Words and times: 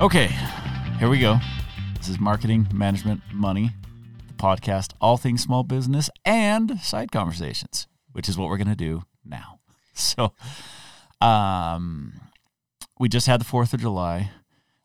Okay, 0.00 0.28
here 0.98 1.08
we 1.08 1.20
go. 1.20 1.38
This 1.96 2.08
is 2.08 2.18
Marketing, 2.18 2.66
Management, 2.72 3.22
Money, 3.32 3.70
the 4.26 4.34
podcast, 4.34 4.94
all 5.00 5.16
things 5.16 5.42
small 5.42 5.62
business 5.62 6.10
and 6.24 6.80
side 6.80 7.12
conversations, 7.12 7.86
which 8.10 8.28
is 8.28 8.36
what 8.36 8.48
we're 8.48 8.56
going 8.56 8.68
to 8.68 8.76
do 8.76 9.02
now. 9.24 9.58
So, 9.94 10.32
um, 11.20 12.14
we 12.98 13.10
just 13.10 13.26
had 13.26 13.42
the 13.42 13.44
4th 13.44 13.74
of 13.74 13.80
July, 13.82 14.30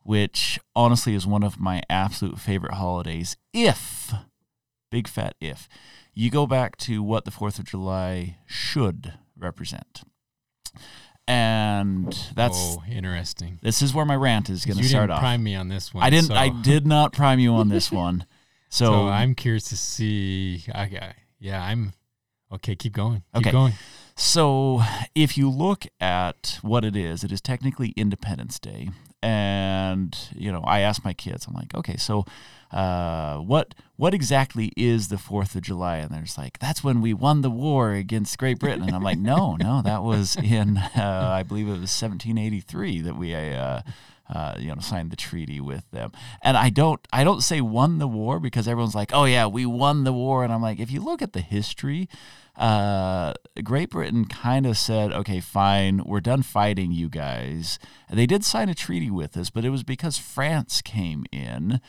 which 0.04 0.59
honestly 0.75 1.15
is 1.15 1.25
one 1.25 1.43
of 1.43 1.61
my 1.61 1.81
absolute 1.89 2.39
favorite 2.39 2.73
holidays. 2.73 3.37
If, 3.53 4.13
big 4.91 5.07
fat 5.07 5.35
if, 5.39 5.69
you 6.13 6.29
go 6.29 6.45
back 6.45 6.75
to 6.79 7.01
what 7.01 7.23
the 7.23 7.31
4th 7.31 7.57
of 7.57 7.65
July 7.65 8.37
should 8.45 9.13
represent. 9.37 10.01
And 11.27 12.07
that's 12.36 12.57
oh, 12.57 12.83
interesting. 12.89 13.59
this 13.61 13.81
is 13.81 13.93
where 13.93 14.05
my 14.05 14.15
rant 14.15 14.49
is 14.49 14.65
going 14.65 14.77
to 14.77 14.83
start 14.83 15.04
didn't 15.04 15.11
off. 15.11 15.19
prime 15.19 15.43
me 15.43 15.55
on 15.55 15.68
this 15.68 15.93
one. 15.93 16.04
I 16.04 16.09
didn't. 16.09 16.27
So, 16.27 16.35
I 16.35 16.49
did 16.49 16.87
not 16.87 17.11
prime 17.13 17.39
you 17.39 17.54
on 17.54 17.68
this 17.69 17.91
one. 18.05 18.25
So, 18.69 18.85
so 18.85 19.07
I'm 19.07 19.35
curious 19.35 19.65
to 19.65 19.77
see. 19.77 20.63
I, 20.73 20.82
I- 20.83 21.15
yeah, 21.39 21.61
I'm. 21.63 21.93
Okay, 22.51 22.75
keep 22.75 22.93
going. 22.93 23.23
Keep 23.35 23.47
Okay. 23.47 23.51
going. 23.51 23.73
so 24.15 24.82
if 25.15 25.37
you 25.37 25.49
look 25.49 25.85
at 25.99 26.59
what 26.61 26.85
it 26.85 26.95
is, 26.95 27.23
it 27.25 27.32
is 27.32 27.41
technically 27.41 27.89
Independence 27.97 28.57
Day, 28.57 28.89
and 29.21 30.18
you 30.33 30.51
know, 30.51 30.61
I 30.61 30.79
asked 30.79 31.04
my 31.04 31.13
kids, 31.13 31.46
I'm 31.46 31.54
like, 31.54 31.75
okay, 31.75 31.97
so 31.97 32.25
uh, 32.71 33.38
what 33.38 33.73
what 33.95 34.13
exactly 34.13 34.71
is 34.77 35.07
the 35.07 35.17
Fourth 35.17 35.55
of 35.55 35.61
July? 35.63 35.97
And 35.97 36.11
there's 36.11 36.38
like, 36.38 36.59
that's 36.59 36.83
when 36.83 37.02
we 37.02 37.13
won 37.13 37.41
the 37.41 37.49
war 37.49 37.93
against 37.93 38.38
Great 38.38 38.59
Britain. 38.59 38.83
And 38.83 38.95
I'm 38.95 39.03
like, 39.03 39.17
no, 39.17 39.55
no, 39.59 39.81
that 39.81 40.03
was 40.03 40.35
in 40.35 40.77
uh, 40.77 41.30
I 41.33 41.43
believe 41.43 41.67
it 41.67 41.71
was 41.71 42.02
1783 42.02 43.02
that 43.02 43.17
we. 43.17 43.33
Uh, 43.33 43.81
uh, 44.29 44.55
you 44.59 44.67
know, 44.67 44.81
signed 44.81 45.09
the 45.09 45.15
treaty 45.15 45.61
with 45.61 45.89
them. 45.91 46.11
And 46.41 46.57
I 46.57 46.69
don't, 46.69 46.99
I 47.13 47.23
don't 47.23 47.41
say 47.41 47.61
won 47.61 47.97
the 47.97 48.09
war 48.09 48.41
because 48.41 48.67
everyone's 48.67 48.93
like, 48.93 49.11
oh 49.13 49.23
yeah, 49.23 49.47
we 49.47 49.65
won 49.65 50.03
the 50.03 50.11
war. 50.11 50.43
And 50.43 50.52
I'm 50.52 50.61
like, 50.61 50.81
if 50.81 50.91
you 50.91 50.99
look 50.99 51.21
at 51.21 51.31
the 51.31 51.39
history, 51.39 52.09
uh, 52.57 53.33
Great 53.63 53.91
Britain 53.91 54.25
kind 54.25 54.65
of 54.65 54.77
said, 54.77 55.13
okay, 55.13 55.39
fine, 55.39 56.02
we're 56.05 56.19
done 56.19 56.41
fighting 56.41 56.91
you 56.91 57.07
guys. 57.07 57.79
They 58.11 58.25
did 58.25 58.43
sign 58.43 58.67
a 58.67 58.75
treaty 58.75 59.11
with 59.11 59.37
us, 59.37 59.49
but 59.49 59.63
it 59.63 59.69
was 59.69 59.83
because 59.83 60.17
France 60.17 60.81
came 60.81 61.25
in, 61.31 61.79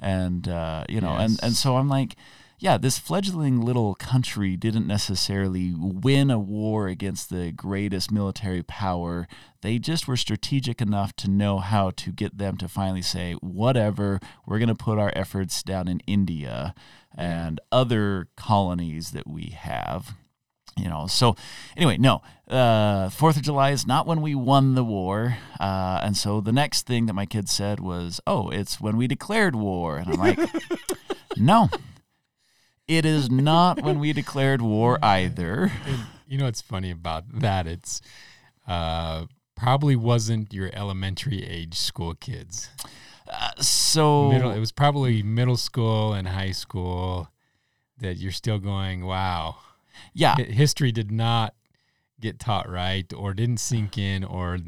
and 0.00 0.48
uh, 0.48 0.84
you 0.88 1.00
know, 1.00 1.14
and 1.16 1.38
and 1.42 1.54
so 1.54 1.76
I'm 1.76 1.88
like. 1.88 2.16
Yeah, 2.58 2.78
this 2.78 2.98
fledgling 2.98 3.60
little 3.60 3.94
country 3.94 4.56
didn't 4.56 4.86
necessarily 4.86 5.74
win 5.76 6.30
a 6.30 6.38
war 6.38 6.88
against 6.88 7.28
the 7.28 7.52
greatest 7.52 8.10
military 8.10 8.62
power. 8.62 9.28
They 9.60 9.78
just 9.78 10.08
were 10.08 10.16
strategic 10.16 10.80
enough 10.80 11.14
to 11.16 11.30
know 11.30 11.58
how 11.58 11.90
to 11.90 12.10
get 12.10 12.38
them 12.38 12.56
to 12.56 12.66
finally 12.66 13.02
say, 13.02 13.34
whatever, 13.42 14.20
we're 14.46 14.58
going 14.58 14.70
to 14.70 14.74
put 14.74 14.98
our 14.98 15.12
efforts 15.14 15.62
down 15.62 15.86
in 15.86 16.00
India 16.06 16.74
and 17.14 17.60
other 17.70 18.28
colonies 18.36 19.10
that 19.10 19.26
we 19.26 19.50
have. 19.50 20.14
You 20.76 20.88
know, 20.88 21.06
so 21.06 21.36
anyway, 21.76 21.96
no, 21.96 22.20
uh, 22.48 23.08
Fourth 23.08 23.36
of 23.36 23.42
July 23.42 23.70
is 23.70 23.86
not 23.86 24.06
when 24.06 24.20
we 24.20 24.34
won 24.34 24.74
the 24.74 24.84
war, 24.84 25.38
uh, 25.58 26.00
and 26.02 26.16
so 26.16 26.40
the 26.42 26.52
next 26.52 26.86
thing 26.86 27.06
that 27.06 27.14
my 27.14 27.24
kids 27.24 27.50
said 27.50 27.80
was, 27.80 28.20
"Oh, 28.26 28.50
it's 28.50 28.78
when 28.80 28.96
we 28.98 29.06
declared 29.06 29.56
war," 29.56 29.96
and 29.96 30.12
I'm 30.12 30.20
like, 30.20 30.38
"No, 31.36 31.70
it 32.86 33.06
is 33.06 33.30
not 33.30 33.82
when 33.82 33.98
we 33.98 34.12
declared 34.12 34.60
war 34.60 34.98
either." 35.02 35.72
And 35.86 36.06
you 36.28 36.36
know 36.36 36.44
what's 36.44 36.60
funny 36.60 36.90
about 36.90 37.24
that? 37.40 37.66
It's 37.66 38.02
uh, 38.68 39.24
probably 39.56 39.96
wasn't 39.96 40.52
your 40.52 40.70
elementary 40.74 41.42
age 41.42 41.74
school 41.74 42.14
kids. 42.14 42.68
Uh, 43.28 43.50
so 43.60 44.30
Middle. 44.30 44.50
It 44.52 44.60
was 44.60 44.72
probably 44.72 45.22
middle 45.22 45.56
school 45.56 46.12
and 46.12 46.28
high 46.28 46.52
school 46.52 47.28
that 47.98 48.18
you're 48.18 48.30
still 48.30 48.58
going. 48.58 49.04
Wow, 49.04 49.56
yeah, 50.14 50.36
history 50.36 50.92
did 50.92 51.10
not 51.10 51.54
get 52.20 52.38
taught 52.38 52.68
right, 52.68 53.10
or 53.12 53.34
didn't 53.34 53.58
sink 53.58 53.98
in, 53.98 54.24
or 54.24 54.58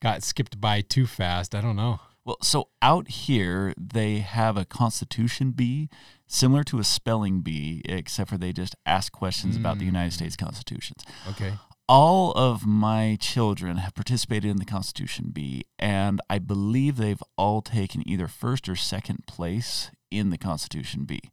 got 0.00 0.22
skipped 0.22 0.60
by 0.60 0.80
too 0.80 1.06
fast. 1.06 1.54
I 1.54 1.60
don't 1.60 1.76
know. 1.76 2.00
Well, 2.24 2.38
so 2.42 2.68
out 2.80 3.08
here 3.08 3.74
they 3.76 4.20
have 4.20 4.56
a 4.56 4.64
constitution 4.64 5.50
bee 5.50 5.90
similar 6.26 6.64
to 6.64 6.78
a 6.78 6.84
spelling 6.84 7.40
bee, 7.40 7.82
except 7.84 8.30
for 8.30 8.38
they 8.38 8.52
just 8.52 8.74
ask 8.86 9.12
questions 9.12 9.56
about 9.56 9.78
the 9.78 9.84
United 9.84 10.12
States 10.12 10.36
hmm. 10.38 10.44
constitutions. 10.46 11.04
Okay. 11.28 11.54
All 11.86 12.32
of 12.32 12.66
my 12.66 13.18
children 13.20 13.76
have 13.76 13.94
participated 13.94 14.50
in 14.50 14.56
the 14.56 14.64
Constitution 14.64 15.26
Bee, 15.34 15.66
and 15.78 16.18
I 16.30 16.38
believe 16.38 16.96
they've 16.96 17.22
all 17.36 17.60
taken 17.60 18.08
either 18.08 18.26
first 18.26 18.70
or 18.70 18.74
second 18.74 19.26
place 19.26 19.90
in 20.10 20.30
the 20.30 20.38
Constitution 20.38 21.04
Bee. 21.04 21.30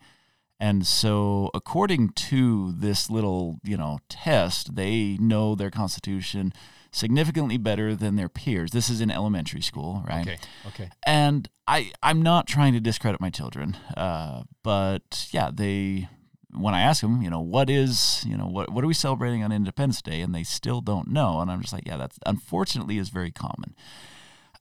And 0.61 0.85
so, 0.85 1.49
according 1.55 2.09
to 2.09 2.71
this 2.71 3.09
little, 3.09 3.59
you 3.63 3.75
know, 3.75 3.97
test, 4.09 4.75
they 4.75 5.17
know 5.19 5.55
their 5.55 5.71
Constitution 5.71 6.53
significantly 6.91 7.57
better 7.57 7.95
than 7.95 8.15
their 8.15 8.29
peers. 8.29 8.69
This 8.69 8.87
is 8.87 9.01
in 9.01 9.09
elementary 9.09 9.61
school, 9.61 10.03
right? 10.07 10.21
Okay. 10.21 10.37
Okay. 10.67 10.89
and 11.07 11.49
I 11.67 11.91
I'm 12.03 12.21
not 12.21 12.45
trying 12.45 12.73
to 12.73 12.79
discredit 12.79 13.19
my 13.19 13.31
children, 13.31 13.75
uh, 13.97 14.43
but 14.61 15.27
yeah, 15.31 15.49
they 15.51 16.07
when 16.53 16.75
I 16.75 16.81
ask 16.81 17.01
them, 17.01 17.23
you 17.23 17.31
know, 17.31 17.41
what 17.41 17.67
is 17.67 18.23
you 18.27 18.37
know 18.37 18.45
what 18.45 18.71
what 18.71 18.83
are 18.83 18.87
we 18.87 18.93
celebrating 18.93 19.43
on 19.43 19.51
Independence 19.51 20.03
Day, 20.03 20.21
and 20.21 20.35
they 20.35 20.43
still 20.43 20.81
don't 20.81 21.07
know, 21.07 21.41
and 21.41 21.49
I'm 21.49 21.61
just 21.61 21.73
like, 21.73 21.87
yeah, 21.87 21.97
that's 21.97 22.19
unfortunately 22.27 22.99
is 22.99 23.09
very 23.09 23.31
common. 23.31 23.73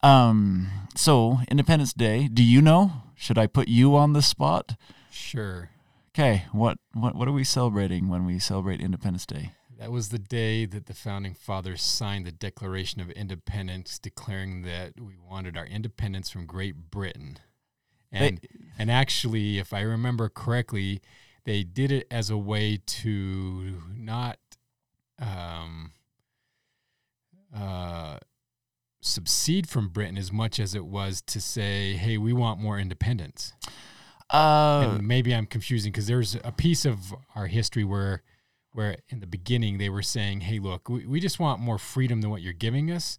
Um, 0.03 0.69
so 0.97 1.41
Independence 1.51 1.93
Day, 1.93 2.27
do 2.27 2.43
you 2.43 2.63
know? 2.63 2.93
Should 3.17 3.37
I 3.37 3.47
put 3.47 3.69
you 3.69 3.97
on 3.97 4.15
the 4.15 4.23
spot? 4.23 4.77
Sure. 5.11 5.69
Okay, 6.15 6.45
what 6.53 6.77
what 6.93 7.15
what 7.15 7.29
are 7.29 7.33
we 7.33 7.45
celebrating 7.45 8.09
when 8.09 8.27
we 8.27 8.39
celebrate 8.39 8.81
Independence 8.81 9.27
Day? 9.27 9.53
That 9.79 9.93
was 9.93 10.09
the 10.09 10.19
day 10.19 10.67
that 10.67 10.87
the 10.87 10.95
founding 10.95 11.35
fathers 11.35 11.81
signed 11.83 12.27
the 12.27 12.33
Declaration 12.33 13.01
of 13.01 13.11
Independence, 13.11 13.99
declaring 13.99 14.63
that 14.63 15.01
we 15.01 15.17
wanted 15.17 15.57
our 15.57 15.65
independence 15.65 16.29
from 16.29 16.47
Great 16.47 16.91
Britain. 16.91 17.39
And 18.13 18.41
and 18.77 18.91
actually, 18.91 19.59
if 19.59 19.73
I 19.73 19.83
remember 19.83 20.29
correctly, 20.29 21.01
they 21.45 21.63
did 21.63 21.93
it 21.93 22.07
as 22.11 22.29
a 22.29 22.37
way 22.37 22.81
to 22.85 23.81
not 23.95 24.39
um, 25.21 25.93
uh, 27.57 28.19
subsede 29.01 29.69
from 29.69 29.89
Britain 29.89 30.19
as 30.19 30.33
much 30.33 30.59
as 30.59 30.75
it 30.75 30.87
was 30.87 31.23
to 31.23 31.41
say, 31.41 31.95
"Hey, 31.95 32.19
we 32.19 32.33
want 32.33 32.61
more 32.61 32.81
independence." 32.81 33.53
Uh, 34.33 34.93
and 34.95 35.07
maybe 35.07 35.35
I'm 35.35 35.47
confusing 35.47 35.91
because 35.93 36.07
there's 36.07 36.37
a 36.45 36.53
piece 36.53 36.85
of 36.85 37.15
our 37.35 37.47
history 37.47 37.85
where, 37.85 38.23
where 38.73 38.97
in 39.09 39.21
the 39.21 39.27
beginning 39.27 39.79
they 39.79 39.89
were 39.89 40.03
saying, 40.03 40.43
"Hey, 40.43 40.59
look, 40.59 40.89
we, 40.89 41.07
we 41.07 41.21
just 41.21 41.41
want 41.41 41.61
more 41.61 41.79
freedom 41.79 42.21
than 42.21 42.31
what 42.31 42.41
you're 42.43 42.53
giving 42.53 42.91
us," 42.91 43.19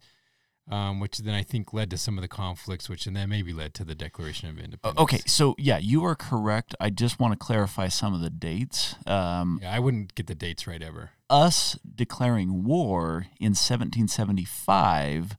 um, 0.70 1.00
which 1.00 1.18
then 1.18 1.34
I 1.34 1.42
think 1.42 1.72
led 1.74 1.90
to 1.90 1.98
some 1.98 2.16
of 2.16 2.22
the 2.22 2.28
conflicts, 2.28 2.88
which 2.88 3.06
and 3.06 3.14
then 3.14 3.28
maybe 3.28 3.52
led 3.52 3.74
to 3.74 3.84
the 3.84 3.94
Declaration 3.94 4.48
of 4.48 4.58
Independence. 4.58 5.00
okay, 5.00 5.20
so 5.26 5.54
yeah, 5.58 5.78
you 5.78 6.04
are 6.04 6.14
correct. 6.14 6.74
I 6.80 6.88
just 6.88 7.20
want 7.20 7.32
to 7.32 7.38
clarify 7.38 7.88
some 7.88 8.14
of 8.14 8.20
the 8.20 8.30
dates. 8.30 8.94
Um, 9.06 9.60
yeah, 9.62 9.74
I 9.74 9.80
wouldn't 9.80 10.14
get 10.14 10.28
the 10.28 10.34
dates 10.34 10.66
right 10.66 10.82
ever. 10.82 11.10
us 11.28 11.78
declaring 11.94 12.64
war 12.64 13.26
in 13.38 13.50
1775 13.54 15.36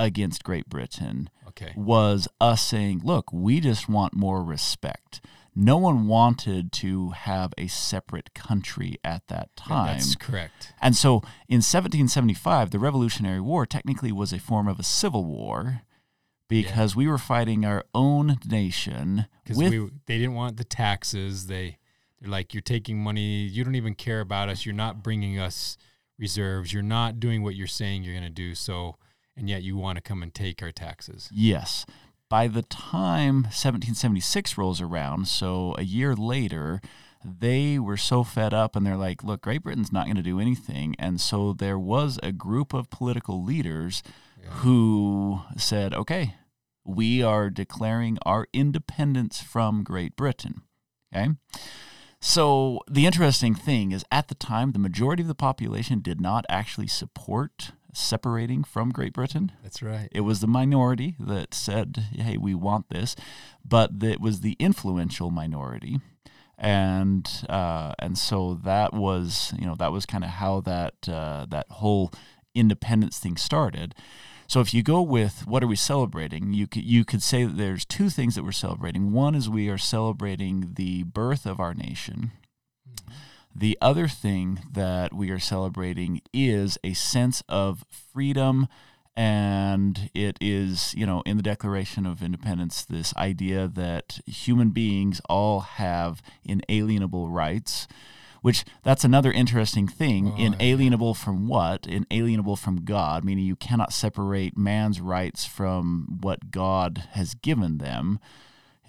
against 0.00 0.42
Great 0.44 0.68
Britain 0.68 1.30
Okay, 1.48 1.72
was 1.76 2.26
us 2.40 2.62
saying, 2.62 3.02
look, 3.04 3.32
we 3.32 3.60
just 3.60 3.88
want 3.88 4.14
more 4.14 4.42
respect. 4.42 5.20
No 5.54 5.76
one 5.76 6.06
wanted 6.06 6.72
to 6.72 7.10
have 7.10 7.52
a 7.58 7.66
separate 7.66 8.32
country 8.34 8.96
at 9.04 9.26
that 9.26 9.54
time. 9.56 9.98
that's 9.98 10.14
correct. 10.14 10.72
And 10.80 10.96
so 10.96 11.16
in 11.48 11.58
1775, 11.58 12.70
the 12.70 12.78
Revolutionary 12.78 13.40
War 13.40 13.66
technically 13.66 14.12
was 14.12 14.32
a 14.32 14.38
form 14.38 14.68
of 14.68 14.78
a 14.78 14.84
civil 14.84 15.24
war 15.24 15.82
because 16.48 16.96
we 16.96 17.06
were 17.06 17.18
fighting 17.18 17.64
our 17.64 17.84
own 17.94 18.38
nation 18.48 19.26
Because 19.44 19.56
we 19.56 19.68
they 20.06 20.18
didn't 20.18 20.34
want 20.34 20.56
the 20.56 20.64
taxes. 20.64 21.46
They 21.46 21.78
they're 22.20 22.30
like, 22.30 22.52
you're 22.54 22.60
taking 22.60 22.98
money. 22.98 23.42
You 23.44 23.64
don't 23.64 23.76
even 23.76 23.94
care 23.94 24.20
about 24.20 24.48
us. 24.48 24.66
You're 24.66 24.74
not 24.74 25.02
bringing 25.02 25.38
us 25.38 25.76
reserves. 26.18 26.72
You're 26.72 26.82
not 26.82 27.18
doing 27.18 27.42
what 27.42 27.54
you're 27.54 27.66
saying 27.66 28.04
you're 28.04 28.14
going 28.14 28.24
to 28.24 28.30
do. 28.30 28.54
So, 28.54 28.96
and 29.40 29.48
yet 29.48 29.62
you 29.62 29.76
want 29.76 29.96
to 29.96 30.02
come 30.02 30.22
and 30.22 30.32
take 30.32 30.62
our 30.62 30.70
taxes. 30.70 31.28
Yes. 31.32 31.86
By 32.28 32.46
the 32.46 32.62
time 32.62 33.42
1776 33.42 34.56
rolls 34.56 34.80
around, 34.80 35.26
so 35.26 35.74
a 35.78 35.82
year 35.82 36.14
later, 36.14 36.80
they 37.24 37.78
were 37.78 37.96
so 37.96 38.22
fed 38.22 38.54
up 38.54 38.76
and 38.76 38.86
they're 38.86 38.96
like, 38.96 39.24
look, 39.24 39.40
Great 39.40 39.62
Britain's 39.62 39.92
not 39.92 40.04
going 40.04 40.16
to 40.16 40.22
do 40.22 40.38
anything. 40.38 40.94
And 40.98 41.20
so 41.20 41.52
there 41.54 41.78
was 41.78 42.20
a 42.22 42.32
group 42.32 42.72
of 42.72 42.90
political 42.90 43.42
leaders 43.42 44.02
who 44.56 45.40
said, 45.56 45.94
okay, 45.94 46.34
we 46.84 47.22
are 47.22 47.50
declaring 47.50 48.18
our 48.26 48.46
independence 48.52 49.40
from 49.40 49.84
Great 49.84 50.16
Britain. 50.16 50.62
Okay. 51.14 51.30
So 52.20 52.80
the 52.90 53.06
interesting 53.06 53.54
thing 53.54 53.92
is, 53.92 54.04
at 54.10 54.28
the 54.28 54.34
time, 54.34 54.72
the 54.72 54.78
majority 54.78 55.22
of 55.22 55.28
the 55.28 55.34
population 55.34 56.00
did 56.00 56.20
not 56.20 56.44
actually 56.48 56.88
support 56.88 57.72
separating 57.96 58.64
from 58.64 58.90
Great 58.90 59.12
Britain. 59.12 59.52
That's 59.62 59.82
right. 59.82 60.08
It 60.12 60.20
was 60.20 60.40
the 60.40 60.46
minority 60.46 61.16
that 61.18 61.54
said, 61.54 62.06
"Hey, 62.12 62.36
we 62.36 62.54
want 62.54 62.88
this," 62.90 63.16
but 63.64 63.90
it 64.02 64.20
was 64.20 64.40
the 64.40 64.56
influential 64.58 65.30
minority, 65.30 66.00
and 66.58 67.28
uh, 67.48 67.94
and 67.98 68.16
so 68.18 68.54
that 68.64 68.92
was 68.92 69.52
you 69.58 69.66
know 69.66 69.74
that 69.76 69.92
was 69.92 70.06
kind 70.06 70.24
of 70.24 70.30
how 70.30 70.60
that 70.62 71.08
uh, 71.08 71.46
that 71.48 71.66
whole 71.70 72.12
independence 72.54 73.18
thing 73.18 73.36
started. 73.36 73.94
So 74.46 74.60
if 74.60 74.74
you 74.74 74.82
go 74.82 75.00
with 75.00 75.46
what 75.46 75.62
are 75.62 75.68
we 75.68 75.76
celebrating, 75.76 76.52
you 76.52 76.66
could 76.66 76.82
you 76.82 77.04
could 77.04 77.22
say 77.22 77.44
that 77.44 77.56
there's 77.56 77.84
two 77.84 78.10
things 78.10 78.34
that 78.34 78.42
we're 78.42 78.50
celebrating. 78.50 79.12
One 79.12 79.36
is 79.36 79.48
we 79.48 79.68
are 79.68 79.78
celebrating 79.78 80.72
the 80.74 81.04
birth 81.04 81.46
of 81.46 81.60
our 81.60 81.72
nation. 81.72 82.32
The 83.54 83.76
other 83.80 84.08
thing 84.08 84.60
that 84.72 85.12
we 85.12 85.30
are 85.30 85.38
celebrating 85.38 86.22
is 86.32 86.78
a 86.84 86.94
sense 86.94 87.42
of 87.48 87.84
freedom 87.90 88.68
and 89.16 90.08
it 90.14 90.38
is, 90.40 90.94
you 90.94 91.04
know, 91.04 91.22
in 91.26 91.36
the 91.36 91.42
Declaration 91.42 92.06
of 92.06 92.22
Independence 92.22 92.84
this 92.84 93.14
idea 93.16 93.68
that 93.68 94.20
human 94.26 94.70
beings 94.70 95.20
all 95.28 95.60
have 95.60 96.22
inalienable 96.44 97.28
rights 97.28 97.86
which 98.42 98.64
that's 98.82 99.04
another 99.04 99.30
interesting 99.30 99.86
thing. 99.86 100.32
Oh, 100.32 100.36
inalienable 100.36 101.14
from 101.14 101.46
what? 101.46 101.86
Inalienable 101.86 102.56
from 102.56 102.84
God, 102.84 103.24
meaning 103.24 103.44
you 103.44 103.56
cannot 103.56 103.92
separate 103.92 104.56
man's 104.56 105.00
rights 105.00 105.44
from 105.44 106.18
what 106.20 106.50
God 106.50 107.04
has 107.12 107.34
given 107.34 107.78
them. 107.78 108.18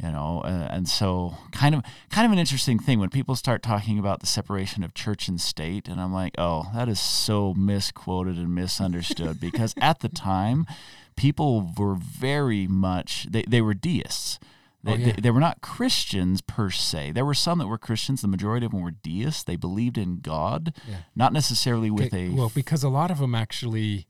You 0.04 0.12
know, 0.12 0.42
uh, 0.44 0.68
and 0.72 0.90
so 0.90 1.36
kind 1.52 1.76
of 1.76 1.84
kind 2.10 2.26
of 2.26 2.32
an 2.32 2.40
interesting 2.40 2.80
thing 2.80 3.00
when 3.00 3.10
people 3.10 3.36
start 3.36 3.62
talking 3.62 4.00
about 4.00 4.20
the 4.20 4.26
separation 4.26 4.84
of 4.84 4.94
church 4.96 5.28
and 5.28 5.40
state, 5.40 5.88
and 5.88 6.02
I'm 6.02 6.12
like, 6.14 6.34
oh, 6.40 6.72
that 6.74 6.90
is 6.90 7.00
so 7.00 7.54
misquoted 7.54 8.38
and 8.38 8.56
misunderstood 8.56 9.40
because 9.40 9.76
at 9.80 10.00
the 10.00 10.10
time, 10.10 10.66
people 11.16 11.72
were 11.78 11.94
very 11.96 12.66
much 12.68 13.28
they, 13.30 13.44
they 13.48 13.62
were 13.62 13.76
deists 13.76 14.40
they, 14.84 14.92
Oh, 14.94 14.96
yeah. 14.96 15.06
they, 15.12 15.22
they 15.22 15.30
were 15.32 15.40
not 15.40 15.62
Christians 15.62 16.42
per 16.42 16.72
se. 16.72 17.12
There 17.12 17.24
were 17.26 17.36
some 17.36 17.60
that 17.60 17.68
were 17.68 17.78
Christians. 17.78 18.24
The 18.24 18.28
majority 18.28 18.66
of 18.66 18.72
them 18.72 18.82
were 18.82 18.90
deists. 18.90 19.44
They 19.44 19.56
believed 19.56 19.96
in 20.00 20.22
God, 20.22 20.74
Yeah. 20.90 21.02
not 21.16 21.32
necessarily 21.34 21.92
with 21.92 22.08
Okay, 22.12 22.30
a. 22.30 22.32
well 22.32 22.52
because 22.56 22.84
a 22.84 22.90
lot 22.90 23.12
of 23.12 23.20
them 23.20 23.36
actually 23.36 24.08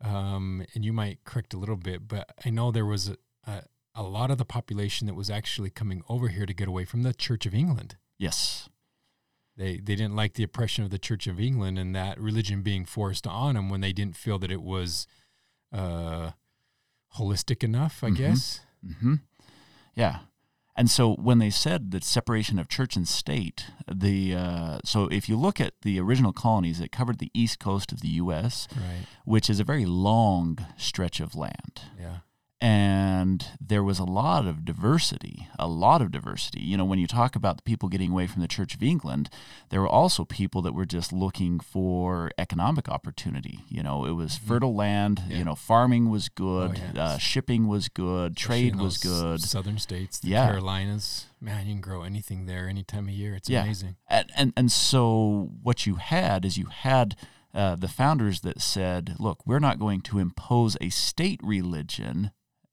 um, 0.00 0.64
and 0.74 0.84
you 0.84 0.92
might 0.92 1.22
correct 1.24 1.54
a 1.54 1.58
little 1.58 1.76
bit 1.76 2.08
but 2.08 2.28
i 2.44 2.50
know 2.50 2.70
there 2.70 2.86
was 2.86 3.08
a, 3.08 3.16
a, 3.46 3.62
a 4.00 4.06
lot 4.18 4.30
of 4.30 4.38
the 4.38 4.44
population 4.56 5.06
that 5.06 5.14
was 5.22 5.30
actually 5.30 5.70
coming 5.80 6.02
over 6.08 6.28
here 6.28 6.46
to 6.46 6.54
get 6.60 6.68
away 6.72 6.84
from 6.90 7.02
the 7.02 7.12
church 7.26 7.44
of 7.46 7.54
england 7.54 7.96
yes, 8.18 8.68
they 9.56 9.72
they 9.86 9.94
didn't 10.00 10.16
like 10.22 10.34
the 10.34 10.42
oppression 10.48 10.84
of 10.84 10.90
the 10.90 10.98
church 11.08 11.26
of 11.26 11.38
england 11.48 11.78
and 11.78 11.94
that 11.94 12.14
religion 12.30 12.62
being 12.62 12.84
forced 12.96 13.26
on 13.26 13.54
them 13.56 13.68
when 13.70 13.80
they 13.82 13.92
didn't 13.92 14.16
feel 14.24 14.38
that 14.38 14.50
it 14.56 14.62
was 14.62 15.06
uh, 15.80 16.30
holistic 17.18 17.62
enough 17.70 18.02
i 18.02 18.08
Mhm. 18.10 18.16
guess 18.16 18.60
hmm 19.00 19.14
yeah. 19.94 20.20
And 20.76 20.88
so 20.90 21.14
when 21.16 21.38
they 21.40 21.50
said 21.50 21.90
that 21.90 22.04
separation 22.04 22.58
of 22.58 22.68
church 22.68 22.96
and 22.96 23.06
state, 23.06 23.66
the 23.92 24.34
uh, 24.34 24.78
so 24.84 25.08
if 25.08 25.28
you 25.28 25.36
look 25.36 25.60
at 25.60 25.74
the 25.82 26.00
original 26.00 26.32
colonies, 26.32 26.80
it 26.80 26.90
covered 26.90 27.18
the 27.18 27.30
east 27.34 27.58
coast 27.58 27.92
of 27.92 28.00
the 28.00 28.12
U.S., 28.24 28.66
right 28.76 29.04
which 29.24 29.50
is 29.50 29.60
a 29.60 29.64
very 29.72 29.84
long 29.84 30.58
stretch 30.78 31.20
of 31.20 31.34
land. 31.34 31.74
yeah 31.98 32.18
and 32.60 33.46
there 33.60 33.82
was 33.82 33.98
a 33.98 34.04
lot 34.04 34.46
of 34.46 34.64
diversity 34.64 35.48
a 35.58 35.66
lot 35.66 36.02
of 36.02 36.10
diversity 36.10 36.60
you 36.60 36.76
know 36.76 36.84
when 36.84 36.98
you 36.98 37.06
talk 37.06 37.34
about 37.34 37.56
the 37.56 37.62
people 37.62 37.88
getting 37.88 38.10
away 38.12 38.26
from 38.26 38.42
the 38.42 38.48
church 38.48 38.74
of 38.74 38.82
england 38.82 39.28
there 39.70 39.80
were 39.80 39.88
also 39.88 40.24
people 40.24 40.60
that 40.62 40.74
were 40.74 40.84
just 40.84 41.12
looking 41.12 41.58
for 41.58 42.30
economic 42.38 42.88
opportunity 42.88 43.60
you 43.68 43.82
know 43.82 44.04
it 44.04 44.12
was 44.12 44.36
fertile 44.36 44.74
land 44.74 45.00
Mm-hmm. 45.20 45.30
Yeah. 45.30 45.38
you 45.38 45.44
know 45.44 45.54
farming 45.54 46.10
was 46.10 46.28
good 46.28 46.78
Oh, 46.78 46.90
yeah. 46.94 47.04
uh, 47.04 47.18
shipping 47.18 47.66
was 47.66 47.88
good 47.88 48.36
Especially 48.38 48.70
trade 48.70 48.76
was 48.80 48.98
good 48.98 49.40
southern 49.40 49.78
states 49.78 50.20
the 50.20 50.28
Yeah. 50.28 50.46
carolinas 50.50 51.26
man 51.40 51.66
you 51.66 51.72
can 51.74 51.80
grow 51.80 52.02
anything 52.02 52.46
there 52.46 52.68
any 52.68 52.82
time 52.84 53.08
of 53.08 53.14
year 53.14 53.34
it's 53.34 53.48
amazing 53.48 53.96
and, 54.08 54.30
and 54.36 54.52
and 54.56 54.70
so 54.72 55.50
what 55.62 55.86
you 55.86 55.94
had 55.96 56.44
is 56.44 56.58
you 56.58 56.66
had 56.66 57.16
uh, 57.52 57.74
the 57.74 57.88
founders 57.88 58.42
that 58.42 58.60
said, 58.60 59.16
"Look, 59.18 59.44
we're 59.44 59.58
not 59.58 59.80
going 59.80 60.02
to 60.02 60.20
impose 60.20 60.76
a 60.80 60.88
state 60.88 61.40
religion. 61.42 62.30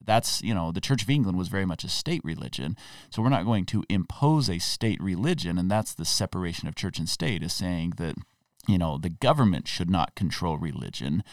That's 0.07 0.41
you 0.41 0.55
know 0.55 0.71
the 0.71 0.81
Church 0.81 1.03
of 1.03 1.09
England 1.09 1.37
was 1.37 1.49
very 1.49 1.65
much 1.65 1.83
a 1.83 1.89
state 1.89 2.21
religion, 2.23 2.75
so 3.11 3.21
we're 3.21 3.29
not 3.29 3.45
going 3.45 3.65
to 3.67 3.83
impose 3.89 4.49
a 4.49 4.57
state 4.57 4.99
religion, 5.01 5.59
and 5.59 5.69
that's 5.69 5.93
the 5.93 6.05
separation 6.05 6.67
of 6.67 6.73
church 6.73 6.97
and 6.97 7.07
state, 7.07 7.43
is 7.43 7.53
saying 7.53 7.93
that 7.97 8.15
you 8.67 8.79
know 8.79 8.97
the 8.97 9.09
government 9.09 9.67
should 9.67 9.89
not 9.89 10.15
control 10.15 10.57
religion." 10.57 11.23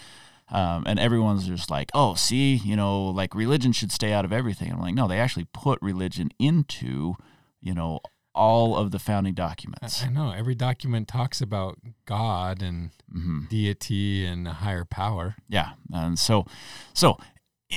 Um, 0.51 0.85
and 0.87 0.99
everyone's 1.01 1.47
just 1.47 1.71
like, 1.71 1.91
oh, 1.95 2.15
see, 2.15 2.57
you 2.57 2.77
know, 2.77 3.07
like 3.07 3.35
religion 3.35 3.73
should 3.73 3.91
stay 3.91 4.13
out 4.13 4.27
of 4.27 4.33
everything. 4.33 4.69
and 4.69 4.77
I'm 4.77 4.83
like, 4.83 4.95
no, 4.95 5.09
they 5.09 5.19
actually 5.19 5.47
put 5.55 5.79
religion 5.81 6.31
into, 6.39 7.15
you 7.63 7.73
know, 7.73 8.01
all 8.35 8.77
of 8.77 8.91
the 8.91 8.99
founding 8.99 9.33
documents. 9.33 10.03
I 10.05 10.11
know 10.11 10.33
every 10.33 10.55
document 10.55 11.09
talks 11.09 11.41
about 11.41 11.79
god 12.05 12.63
and 12.63 12.91
hmm 13.11 13.45
deity 13.49 14.27
and 14.27 14.47
a 14.47 14.53
higher 14.53 14.85
power 14.85 15.37
Yeah, 15.49 15.71
and 15.93 16.19
so, 16.19 16.45
so 16.93 17.17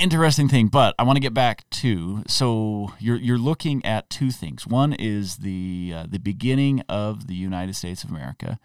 interesting 0.01 0.47
thing. 0.47 0.67
But 0.67 0.95
I 0.97 1.03
want 1.03 1.17
to 1.17 1.21
get 1.21 1.33
back 1.33 1.69
to 1.71 2.23
so 2.27 2.93
you're 2.99 3.17
you're 3.17 3.37
looking 3.37 3.85
at 3.85 4.09
two 4.09 4.31
things. 4.31 4.65
One 4.65 4.93
is 4.93 5.37
the 5.37 5.93
uh, 5.95 6.05
the 6.09 6.19
beginning 6.19 6.81
of 6.89 7.27
the 7.27 7.35
United 7.35 7.75
States 7.75 8.03
of 8.03 8.09
America. 8.09 8.59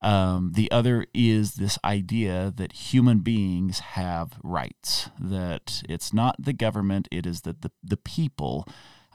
Um, 0.00 0.52
the 0.54 0.70
other 0.70 1.06
is 1.12 1.54
this 1.54 1.76
idea 1.84 2.52
that 2.56 2.72
human 2.72 3.18
beings 3.18 3.80
have 3.80 4.38
rights. 4.42 5.10
That 5.20 5.82
it's 5.88 6.12
not 6.12 6.36
the 6.38 6.52
government; 6.52 7.08
it 7.10 7.26
is 7.26 7.42
that 7.42 7.62
the 7.62 7.70
the 7.82 7.96
people. 7.96 8.66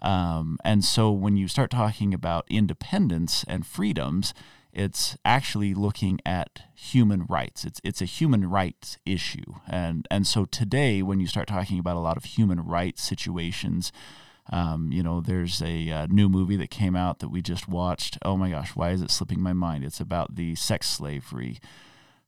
Um, 0.01 0.57
and 0.65 0.83
so 0.83 1.11
when 1.11 1.37
you 1.37 1.47
start 1.47 1.71
talking 1.71 2.13
about 2.13 2.45
independence 2.49 3.45
and 3.47 3.65
freedoms, 3.65 4.33
it's 4.73 5.15
actually 5.23 5.73
looking 5.73 6.19
at 6.25 6.61
human 6.75 7.25
rights. 7.29 7.63
It's 7.63 7.79
it's 7.83 8.01
a 8.01 8.05
human 8.05 8.49
rights 8.49 8.97
issue, 9.05 9.53
and 9.67 10.07
and 10.11 10.25
so 10.27 10.45
today, 10.45 11.01
when 11.03 11.19
you 11.19 11.27
start 11.27 11.47
talking 11.47 11.79
about 11.79 11.95
a 11.95 11.99
lot 11.99 12.17
of 12.17 12.25
human 12.25 12.59
rights 12.61 13.03
situations, 13.03 13.91
um, 14.51 14.91
you 14.91 15.03
know, 15.03 15.21
there's 15.21 15.61
a 15.61 15.89
uh, 15.91 16.07
new 16.09 16.27
movie 16.27 16.57
that 16.57 16.69
came 16.71 16.95
out 16.95 17.19
that 17.19 17.29
we 17.29 17.41
just 17.41 17.67
watched. 17.69 18.17
Oh 18.23 18.35
my 18.35 18.49
gosh, 18.49 18.75
why 18.75 18.89
is 18.91 19.01
it 19.01 19.11
slipping 19.11 19.41
my 19.41 19.53
mind? 19.53 19.83
It's 19.83 19.99
about 20.01 20.35
the 20.35 20.55
sex 20.55 20.89
slavery. 20.89 21.59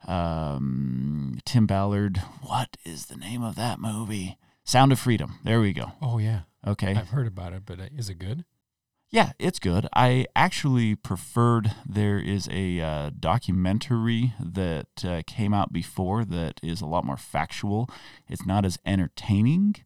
Um, 0.08 1.40
Tim 1.46 1.66
Ballard. 1.66 2.18
What 2.42 2.78
is 2.86 3.08
the 3.08 3.16
name 3.18 3.44
of 3.44 3.56
that 3.56 3.80
movie? 3.80 4.38
Sound 4.64 4.92
of 4.92 5.00
Freedom. 5.00 5.40
There 5.44 5.60
we 5.62 5.74
go. 5.74 5.94
oh 6.02 6.18
yeah 6.20 6.42
Okay. 6.68 6.96
i've 6.96 7.10
heard 7.10 7.28
about 7.28 7.54
it 7.54 7.62
but 7.66 7.80
uh, 7.80 7.84
is 7.96 8.10
it 8.10 8.16
good 8.18 8.44
Yeah, 9.16 9.32
it's 9.40 9.60
good. 9.60 9.88
I 9.94 10.26
actually 10.36 10.94
preferred 10.94 11.72
there 11.88 12.20
is 12.20 12.50
a 12.52 12.82
uh, 12.82 13.12
documentary 13.18 14.34
that 14.42 15.06
uh, 15.06 15.22
came 15.26 15.54
out 15.54 15.72
before 15.72 16.26
that 16.26 16.60
is 16.62 16.82
a 16.82 16.86
lot 16.86 17.06
more 17.06 17.16
factual. 17.16 17.90
It's 18.28 18.46
not 18.46 18.66
as 18.66 18.78
entertaining, 18.86 19.78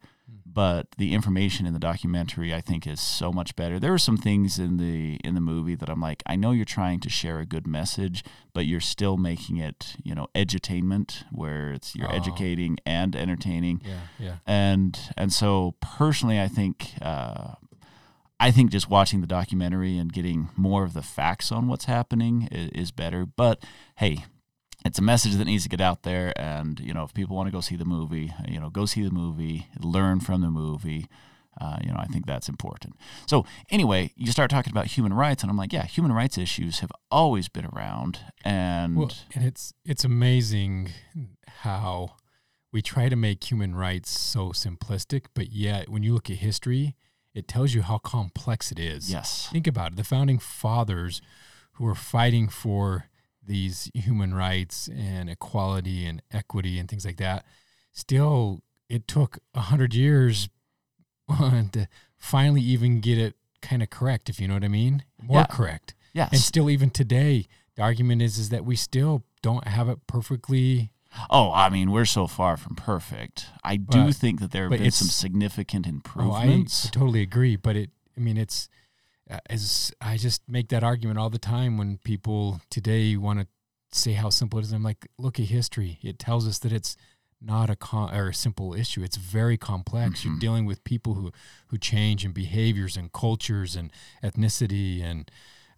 but 0.52 0.88
the 0.98 1.14
information 1.14 1.68
in 1.68 1.74
the 1.74 1.80
documentary 1.80 2.56
I 2.56 2.62
think 2.62 2.88
is 2.88 3.00
so 3.00 3.32
much 3.32 3.56
better. 3.56 3.80
There 3.80 3.94
are 3.94 4.00
some 4.00 4.18
things 4.18 4.58
in 4.58 4.78
the 4.78 5.18
in 5.24 5.36
the 5.36 5.42
movie 5.42 5.76
that 5.76 5.90
I'm 5.92 6.02
like, 6.02 6.24
I 6.26 6.36
know 6.36 6.50
you're 6.50 6.66
trying 6.66 7.00
to 7.02 7.10
share 7.10 7.38
a 7.40 7.46
good 7.46 7.68
message, 7.68 8.24
but 8.54 8.66
you're 8.66 8.80
still 8.96 9.18
making 9.18 9.58
it, 9.58 9.96
you 10.04 10.16
know, 10.16 10.26
edutainment 10.34 11.24
where 11.32 11.72
it's 11.74 11.96
you're 11.96 12.12
Oh. 12.12 12.16
educating 12.16 12.78
and 12.84 13.16
entertaining 13.16 13.82
yeah 13.86 14.00
yeah 14.18 14.36
and 14.48 14.98
and 15.16 15.32
so 15.32 15.76
personally, 15.82 16.42
I 16.42 16.48
think 16.48 16.94
uh, 17.00 17.54
I 18.40 18.52
think 18.52 18.72
just 18.72 18.90
watching 18.90 19.22
the 19.22 19.28
documentary 19.28 19.98
and 19.98 20.12
getting 20.12 20.50
more 20.56 20.84
of 20.84 20.94
the 20.94 21.02
facts 21.02 21.52
on 21.52 21.68
what's 21.68 21.86
happening 21.86 22.48
is, 22.52 22.70
is 22.72 22.92
better. 22.92 23.26
But 23.26 23.64
hey, 23.98 24.26
it's 24.86 24.98
a 25.00 25.02
message 25.02 25.36
that 25.36 25.46
needs 25.46 25.64
to 25.64 25.70
get 25.70 25.82
out 25.82 26.04
there, 26.04 26.34
and 26.40 26.80
you 26.80 26.94
know, 26.94 27.04
if 27.04 27.14
people 27.14 27.36
want 27.36 27.48
to 27.48 27.52
go 27.52 27.62
see 27.62 27.76
the 27.76 27.86
movie, 27.86 28.34
you 28.48 28.60
know, 28.60 28.70
go 28.70 28.86
see 28.86 29.04
the 29.04 29.12
movie, 29.12 29.68
learn 29.80 30.20
from 30.20 30.42
the 30.42 30.50
movie. 30.50 31.08
Uh, 31.60 31.78
you 31.84 31.90
know, 31.90 31.98
I 31.98 32.06
think 32.06 32.26
that's 32.26 32.48
important. 32.48 32.96
So 33.28 33.46
anyway, 33.70 34.14
you 34.16 34.32
start 34.32 34.50
talking 34.50 34.72
about 34.72 34.86
human 34.86 35.12
rights, 35.12 35.44
and 35.44 35.52
I'm 35.52 35.58
like, 35.58 35.74
yeah, 35.74 35.84
human 35.84 36.14
rights 36.14 36.38
issues 36.38 36.80
have 36.80 36.92
always 37.12 37.50
been 37.50 37.66
around, 37.66 38.20
and 38.46 38.96
Well, 38.96 39.12
and 39.36 39.44
it's 39.44 39.74
it's 39.84 40.06
amazing 40.06 40.92
how 41.64 42.16
we 42.72 42.82
try 42.82 43.10
to 43.10 43.18
make 43.18 43.52
human 43.52 43.76
rights 43.76 44.18
so 44.18 44.50
simplistic, 44.50 45.26
but 45.34 45.52
yet 45.52 45.90
when 45.90 46.04
you 46.04 46.14
look 46.14 46.30
at 46.30 46.38
history, 46.38 46.96
it 47.34 47.48
tells 47.48 47.74
you 47.74 47.82
how 47.84 47.98
complex 48.00 48.72
it 48.72 48.80
is. 48.80 49.12
yes, 49.12 49.48
Think 49.52 49.68
about 49.68 49.94
it. 49.94 49.96
The 49.98 50.04
founding 50.04 50.40
fathers 50.40 51.22
who 51.74 51.86
were 51.86 51.96
fighting 51.96 52.50
for 52.50 53.06
these 53.46 53.90
human 53.94 54.34
rights 54.34 54.88
and 54.96 55.30
equality 55.30 56.06
and 56.06 56.22
equity 56.32 56.78
and 56.80 56.90
things 56.90 57.06
like 57.06 57.18
that, 57.18 57.46
still 57.92 58.62
it 58.90 59.08
took 59.08 59.40
a 59.54 59.62
hundred 59.62 59.94
years 59.94 60.50
to 61.30 61.88
finally 62.18 62.62
even 62.62 63.00
get 63.02 63.18
it 63.18 63.36
kind 63.62 63.82
of 63.84 63.90
correct, 63.90 64.30
if 64.30 64.40
you 64.40 64.48
know 64.48 64.56
what 64.56 64.64
I 64.64 64.68
mean. 64.70 65.04
More 65.22 65.42
Yeah. 65.42 65.46
correct. 65.46 65.94
yes, 66.14 66.30
And 66.32 66.42
still 66.42 66.70
even 66.70 66.90
today, 66.90 67.46
the 67.76 67.82
argument 67.84 68.22
is 68.22 68.38
is 68.38 68.50
that 68.50 68.66
we 68.66 68.76
still 68.76 69.24
don't 69.42 69.68
have 69.68 69.88
it 69.90 70.00
perfectly 70.08 70.92
Oh, 71.30 71.52
I 71.52 71.70
mean, 71.70 71.92
we're 71.92 72.06
so 72.06 72.28
far 72.28 72.56
from 72.58 72.76
perfect. 72.76 73.48
I 73.64 73.78
do 73.78 74.06
But- 74.06 74.16
think 74.16 74.40
that 74.40 74.52
there 74.52 74.70
have 74.70 74.80
been 74.80 74.92
some 74.92 75.08
significant 75.08 75.88
Oh, 76.16 76.32
I, 76.32 76.44
I 76.46 76.64
totally 76.92 77.22
agree, 77.22 77.56
but 77.56 77.76
it. 77.76 77.92
I 78.16 78.20
mean, 78.22 78.38
it's 78.38 78.70
uh, 79.30 79.40
as 79.50 79.92
I 80.02 80.18
just 80.18 80.42
make 80.48 80.70
that 80.70 80.84
argument 80.84 81.18
all 81.20 81.30
the 81.30 81.40
time 81.40 81.78
when 81.78 81.98
people 82.04 82.62
today 82.70 83.16
want 83.16 83.40
to 83.40 83.48
say 83.92 84.14
how 84.14 84.30
simple 84.30 84.60
it 84.60 84.64
is. 84.64 84.72
I'm 84.72 84.84
like, 84.84 85.08
look 85.18 85.40
at 85.40 85.46
history. 85.48 86.00
It 86.04 86.20
tells 86.20 86.48
us 86.48 86.60
that 86.60 86.72
it's 86.72 86.96
not 87.42 87.70
a 87.70 87.76
con- 87.76 88.14
or 88.14 88.30
a 88.30 88.34
simple 88.34 88.74
issue. 88.74 89.02
It's 89.02 89.16
very 89.18 89.58
complex. 89.58 90.26
You're 90.26 90.34
Mhm. 90.36 90.40
dealing 90.42 90.66
with 90.66 90.84
people 90.84 91.14
who 91.16 91.32
who 91.68 91.78
change 91.78 92.26
in 92.26 92.34
behaviors 92.34 92.98
and 92.98 93.12
cultures 93.14 93.76
and 93.76 93.92
ethnicity 94.24 95.02
and 95.02 95.30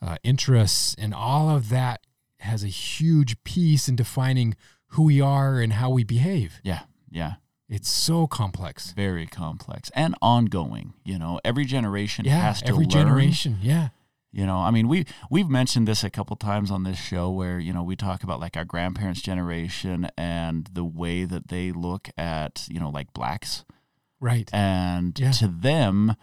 uh, 0.01 0.17
interests, 0.23 0.95
and 0.97 1.13
all 1.13 1.49
of 1.49 1.69
that 1.69 2.01
has 2.39 2.63
a 2.63 2.67
huge 2.69 3.41
piece 3.43 3.87
in 3.87 3.95
defining 3.95 4.55
who 4.91 5.03
we 5.03 5.19
are 5.21 5.59
and 5.59 5.73
how 5.73 5.89
we 5.89 6.03
behave. 6.03 6.59
yeah, 6.63 6.81
yeah, 7.09 7.33
It's 7.69 7.89
so 7.89 8.27
complex. 8.27 8.91
very 8.93 9.25
complex 9.27 9.89
and 9.95 10.15
ongoing. 10.21 10.93
You 11.05 11.17
know, 11.19 11.39
every 11.45 11.65
generation 11.65 12.25
Yeah, 12.25 12.39
has 12.41 12.61
to 12.61 12.67
every 12.69 12.85
learn. 12.85 12.89
generation. 12.89 13.57
Yeah. 13.61 13.89
You 14.33 14.45
know, 14.45 14.59
I 14.59 14.71
mean, 14.71 14.87
we 14.87 15.05
we've 15.29 15.49
mentioned 15.49 15.87
this 15.87 16.03
a 16.05 16.09
couple 16.09 16.37
times 16.37 16.71
on 16.71 16.83
this 16.83 16.97
show 16.97 17.29
where 17.31 17.59
you 17.59 17.73
know 17.73 17.83
we 17.83 17.95
talk 17.97 18.23
about 18.23 18.39
like 18.39 18.55
our 18.55 18.63
grandparents' 18.63 19.21
generation 19.21 20.09
and 20.17 20.69
the 20.73 20.85
way 20.85 21.25
that 21.25 21.49
they 21.49 21.73
look 21.73 22.09
at 22.17 22.65
you 22.69 22.79
know 22.79 22.89
like 22.89 23.11
blacks, 23.13 23.65
Right. 24.21 24.49
and 24.53 25.19
Yeah. 25.19 25.31
to 25.31 25.47
them, 25.49 26.15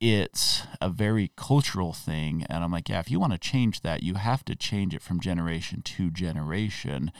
it's 0.00 0.62
a 0.80 0.88
very 0.90 1.30
cultural 1.36 1.92
thing. 1.92 2.44
And 2.48 2.64
I'm 2.64 2.72
like, 2.72 2.88
yeah, 2.88 2.98
if 2.98 3.10
you 3.12 3.20
want 3.20 3.32
to 3.32 3.38
change 3.38 3.82
that, 3.82 4.02
you 4.02 4.14
have 4.14 4.44
to 4.46 4.56
change 4.56 4.92
it 4.94 5.02
from 5.02 5.20
generation 5.20 5.82
to 5.82 6.10
generation. 6.10 7.12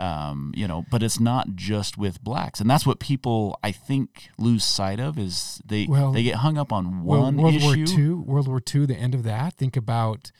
Um, 0.00 0.52
you 0.56 0.66
know, 0.66 0.86
but 0.90 1.02
it's 1.02 1.20
not 1.20 1.54
just 1.54 1.98
with 1.98 2.24
blacks, 2.24 2.58
and 2.60 2.70
that's 2.70 2.86
what 2.86 3.00
people 3.00 3.58
I 3.62 3.70
think 3.70 4.30
lose 4.38 4.64
sight 4.64 4.98
of 4.98 5.18
is 5.18 5.60
they 5.64 5.86
Well, 5.86 6.12
they 6.12 6.22
get 6.22 6.36
hung 6.36 6.56
up 6.56 6.72
on 6.72 7.04
Well, 7.04 7.22
one 7.22 7.36
World 7.36 7.54
issue. 7.54 7.66
War 7.66 7.76
II, 7.76 8.10
World 8.24 8.48
War 8.48 8.62
II, 8.74 8.86
the 8.86 8.96
end 8.96 9.14
of 9.14 9.24
that. 9.24 9.54
Think 9.58 9.76
about 9.76 10.32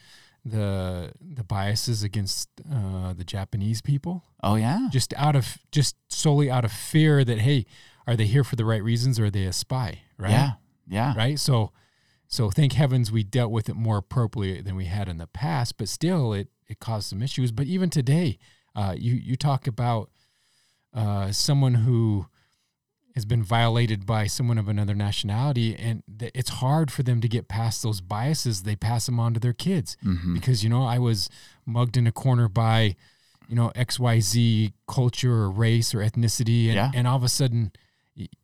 the 0.43 1.11
the 1.21 1.43
biases 1.43 2.01
against 2.01 2.49
uh, 2.73 3.13
the 3.13 3.23
Japanese 3.23 3.81
people, 3.81 4.23
Oh 4.41 4.55
yeah, 4.55 4.87
just 4.91 5.13
out 5.15 5.35
of 5.35 5.59
just 5.71 5.95
solely 6.09 6.49
out 6.49 6.65
of 6.65 6.71
fear 6.71 7.23
that 7.23 7.39
hey, 7.39 7.65
are 8.07 8.15
they 8.15 8.25
here 8.25 8.43
for 8.43 8.55
the 8.55 8.65
right 8.65 8.83
reasons 8.83 9.19
or 9.19 9.25
are 9.25 9.29
they 9.29 9.45
a 9.45 9.53
spy? 9.53 10.01
Right. 10.17 10.31
yeah, 10.31 10.51
yeah. 10.87 11.13
Right. 11.15 11.39
So, 11.39 11.71
so 12.27 12.49
thank 12.49 12.73
heavens 12.73 13.11
we 13.11 13.23
dealt 13.23 13.51
with 13.51 13.69
it 13.69 13.75
more 13.75 13.97
appropriately 13.97 14.61
than 14.61 14.75
we 14.75 14.85
had 14.85 15.07
in 15.07 15.17
the 15.17 15.27
past, 15.27 15.77
but 15.77 15.87
still 15.87 16.33
it 16.33 16.47
it 16.67 16.79
caused 16.79 17.09
some 17.09 17.21
issues. 17.21 17.51
But 17.51 17.67
even 17.67 17.91
today, 17.91 18.39
uh, 18.75 18.95
you 18.97 19.13
you 19.13 19.35
talk 19.35 19.67
about 19.67 20.09
uh, 20.93 21.31
someone 21.31 21.75
who 21.75 22.27
has 23.15 23.25
been 23.25 23.43
violated 23.43 24.05
by 24.05 24.25
someone 24.25 24.57
of 24.57 24.69
another 24.69 24.95
nationality, 24.95 25.75
and 25.75 26.01
th- 26.19 26.31
it's 26.33 26.49
hard 26.49 26.89
for 26.91 27.03
them 27.03 27.19
to 27.21 27.27
get 27.27 27.47
past 27.49 27.83
those 27.83 27.99
biases. 28.01 28.63
They 28.63 28.75
pass 28.75 29.05
them 29.05 29.19
on 29.19 29.33
to 29.33 29.39
their 29.39 29.53
kids 29.53 29.97
Mhm. 30.03 30.33
because 30.33 30.63
you 30.63 30.69
know 30.69 30.83
I 30.83 30.97
was 30.99 31.29
mugged 31.65 31.97
in 31.97 32.07
a 32.07 32.11
corner 32.11 32.47
by 32.47 32.95
you 33.49 33.55
know 33.55 33.71
X 33.75 33.99
Y 33.99 34.19
Z 34.21 34.73
culture 34.87 35.33
or 35.33 35.49
race 35.51 35.93
or 35.93 35.99
ethnicity, 35.99 36.65
and, 36.67 36.75
Yeah. 36.75 36.91
and 36.93 37.07
all 37.07 37.17
of 37.17 37.23
a 37.23 37.29
sudden 37.29 37.71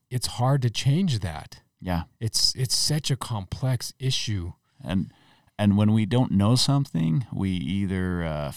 it's 0.09 0.27
hard 0.27 0.61
to 0.61 0.69
change 0.69 1.19
that. 1.19 1.61
Yeah. 1.81 2.03
It's 2.19 2.53
it's 2.55 2.75
such 2.75 3.09
a 3.11 3.15
complex 3.17 3.93
issue. 3.99 4.53
and 4.83 5.11
and 5.59 5.75
when 5.77 5.91
we 5.91 6.05
don't 6.05 6.31
know 6.31 6.55
something, 6.55 7.25
we 7.33 7.49
either 7.51 8.23
uh, 8.23 8.51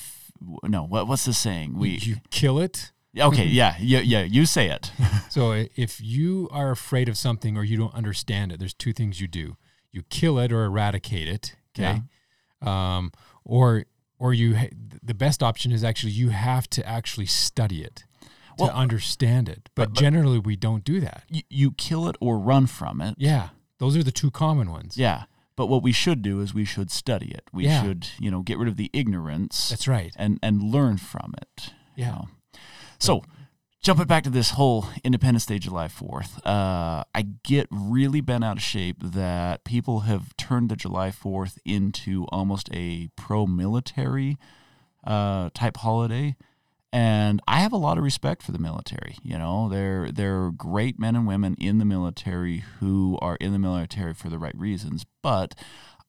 no. 0.64 0.85
What 0.85 1.06
what's 1.06 1.25
the 1.25 1.32
saying? 1.32 1.76
We 1.76 1.90
you 1.99 2.16
kill 2.30 2.59
it. 2.59 2.92
okay. 3.18 3.44
Yeah. 3.47 3.75
Yeah. 3.80 4.00
Yeah. 4.00 4.23
You 4.23 4.47
say 4.47 4.70
it. 4.70 4.92
So 5.30 5.52
if 5.76 6.00
you 6.00 6.49
are 6.50 6.73
afraid 6.73 7.09
of 7.09 7.16
something 7.16 7.56
or 7.56 7.62
you 7.62 7.76
don't 7.76 7.94
understand 7.94 8.50
it, 8.50 8.59
there's 8.59 8.75
two 8.75 8.92
things 8.92 9.20
you 9.20 9.28
do: 9.28 9.56
you 9.92 10.02
kill 10.11 10.38
it 10.40 10.50
or 10.52 10.64
eradicate 10.64 11.28
it. 11.28 11.54
Okay, 11.78 12.02
um, 12.62 13.12
or 13.44 13.85
or 14.18 14.35
you 14.35 14.56
the 15.02 15.14
best 15.14 15.40
option 15.42 15.70
is 15.73 15.85
actually 15.85 16.12
you 16.12 16.30
have 16.30 16.68
to 16.70 16.85
actually 16.87 17.26
study 17.26 17.82
it 17.85 18.04
to 18.59 18.64
Well, 18.64 18.70
understand 18.73 19.49
it. 19.49 19.68
But, 19.75 19.90
but- 19.90 19.94
but- 19.94 20.00
generally, 20.00 20.38
we 20.40 20.56
don't 20.56 20.85
do 20.85 21.00
that. 21.00 21.23
you, 21.30 21.42
you 21.49 21.70
kill 21.73 22.09
it 22.09 22.16
or 22.20 22.38
run 22.38 22.66
from 22.66 23.00
it. 23.00 23.14
Yeah, 23.18 23.50
those 23.78 23.97
are 23.97 24.02
the 24.02 24.12
two 24.12 24.30
common 24.32 24.70
ones. 24.70 24.97
Yeah. 24.97 25.25
But 25.60 25.66
what 25.66 25.82
we 25.82 25.92
should 25.92 26.22
do 26.22 26.40
is 26.40 26.54
we 26.54 26.64
should 26.64 26.90
study 26.90 27.32
it. 27.32 27.44
We 27.52 27.66
Yeah. 27.66 27.82
should, 27.82 28.08
you 28.18 28.30
know, 28.30 28.40
get 28.40 28.56
rid 28.56 28.66
of 28.66 28.78
the 28.78 28.88
ignorance 28.94 29.68
That's 29.68 29.86
right. 29.86 30.10
and 30.16 30.38
and 30.42 30.62
learn 30.62 30.96
from 30.96 31.34
it. 31.36 31.74
you 31.94 32.04
Yeah. 32.04 32.10
know. 32.12 32.28
So, 32.98 33.22
jumping 33.82 34.06
back 34.06 34.24
to 34.24 34.30
this 34.30 34.52
whole 34.52 34.86
Independence 35.04 35.44
Day, 35.44 35.58
July 35.58 35.88
Fourth, 35.88 36.38
uh, 36.46 37.04
I 37.14 37.22
get 37.44 37.66
really 37.70 38.22
bent 38.22 38.42
out 38.42 38.56
of 38.56 38.62
shape 38.62 39.02
that 39.02 39.64
people 39.64 40.00
have 40.08 40.34
turned 40.38 40.70
the 40.70 40.76
July 40.76 41.10
Fourth 41.10 41.58
into 41.66 42.24
almost 42.32 42.70
a 42.72 43.08
pro-military 43.16 44.38
uh, 45.04 45.50
type 45.52 45.76
holiday. 45.76 46.36
And 46.92 47.40
I 47.47 47.61
have 47.61 47.73
a 47.73 47.76
lot 47.76 47.99
of 47.99 48.04
respect 48.04 48.42
for 48.42 48.50
the 48.50 48.59
military. 48.59 49.16
You 49.23 49.38
know, 49.38 49.68
they're 49.68 50.11
they're 50.11 50.50
great 50.50 50.99
men 50.99 51.14
and 51.14 51.26
women 51.26 51.54
in 51.61 51.78
the 51.78 51.85
military 51.85 52.64
who 52.80 53.16
are 53.23 53.37
in 53.37 53.52
the 53.52 53.61
military 53.61 54.12
for 54.12 54.28
the 54.28 54.38
right 54.38 54.56
reasons. 54.59 55.06
But 55.23 55.54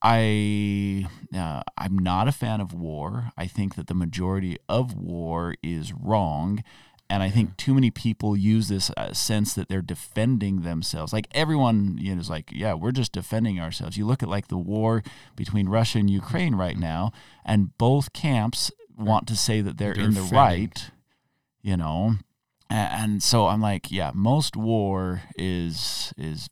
I 0.01 1.07
uh, 1.35 1.61
I'm 1.77 1.99
not 1.99 2.27
a 2.27 2.31
fan 2.31 2.61
of 2.61 2.73
war. 2.73 3.31
I 3.37 3.45
think 3.45 3.75
that 3.75 3.87
the 3.87 3.93
majority 3.93 4.57
of 4.67 4.95
war 4.95 5.55
is 5.61 5.93
wrong. 5.93 6.63
And 7.11 7.21
I 7.21 7.29
think 7.29 7.57
too 7.57 7.73
many 7.73 7.91
people 7.91 8.37
use 8.37 8.69
this 8.69 8.89
uh, 8.95 9.11
sense 9.11 9.53
that 9.55 9.67
they're 9.67 9.81
defending 9.81 10.61
themselves. 10.61 11.11
Like 11.11 11.27
everyone, 11.33 11.97
you 11.99 12.15
know, 12.15 12.21
is 12.21 12.29
like, 12.29 12.49
yeah, 12.53 12.73
we're 12.73 12.93
just 12.93 13.11
defending 13.11 13.59
ourselves. 13.59 13.97
You 13.97 14.05
look 14.05 14.23
at 14.23 14.29
like 14.29 14.47
the 14.47 14.57
war 14.57 15.03
between 15.35 15.67
Russia 15.67 15.99
and 15.99 16.09
Ukraine 16.09 16.55
right 16.55 16.77
now, 16.77 17.11
and 17.43 17.77
both 17.77 18.13
camps 18.13 18.71
want 19.01 19.27
to 19.27 19.35
say 19.35 19.61
that 19.61 19.77
they're, 19.77 19.93
They're 19.93 20.05
in 20.05 20.13
the 20.13 20.21
right, 20.21 20.91
you 21.61 21.77
know. 21.77 22.15
And 22.69 23.21
so 23.21 23.47
I'm 23.47 23.61
like, 23.61 23.91
yeah, 23.91 24.11
most 24.13 24.55
war 24.55 25.23
is 25.35 26.13
is 26.17 26.47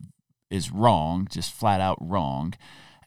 is 0.49 0.71
wrong, 0.71 1.27
just 1.31 1.53
flat 1.53 1.79
out 1.79 1.97
wrong. 2.01 2.53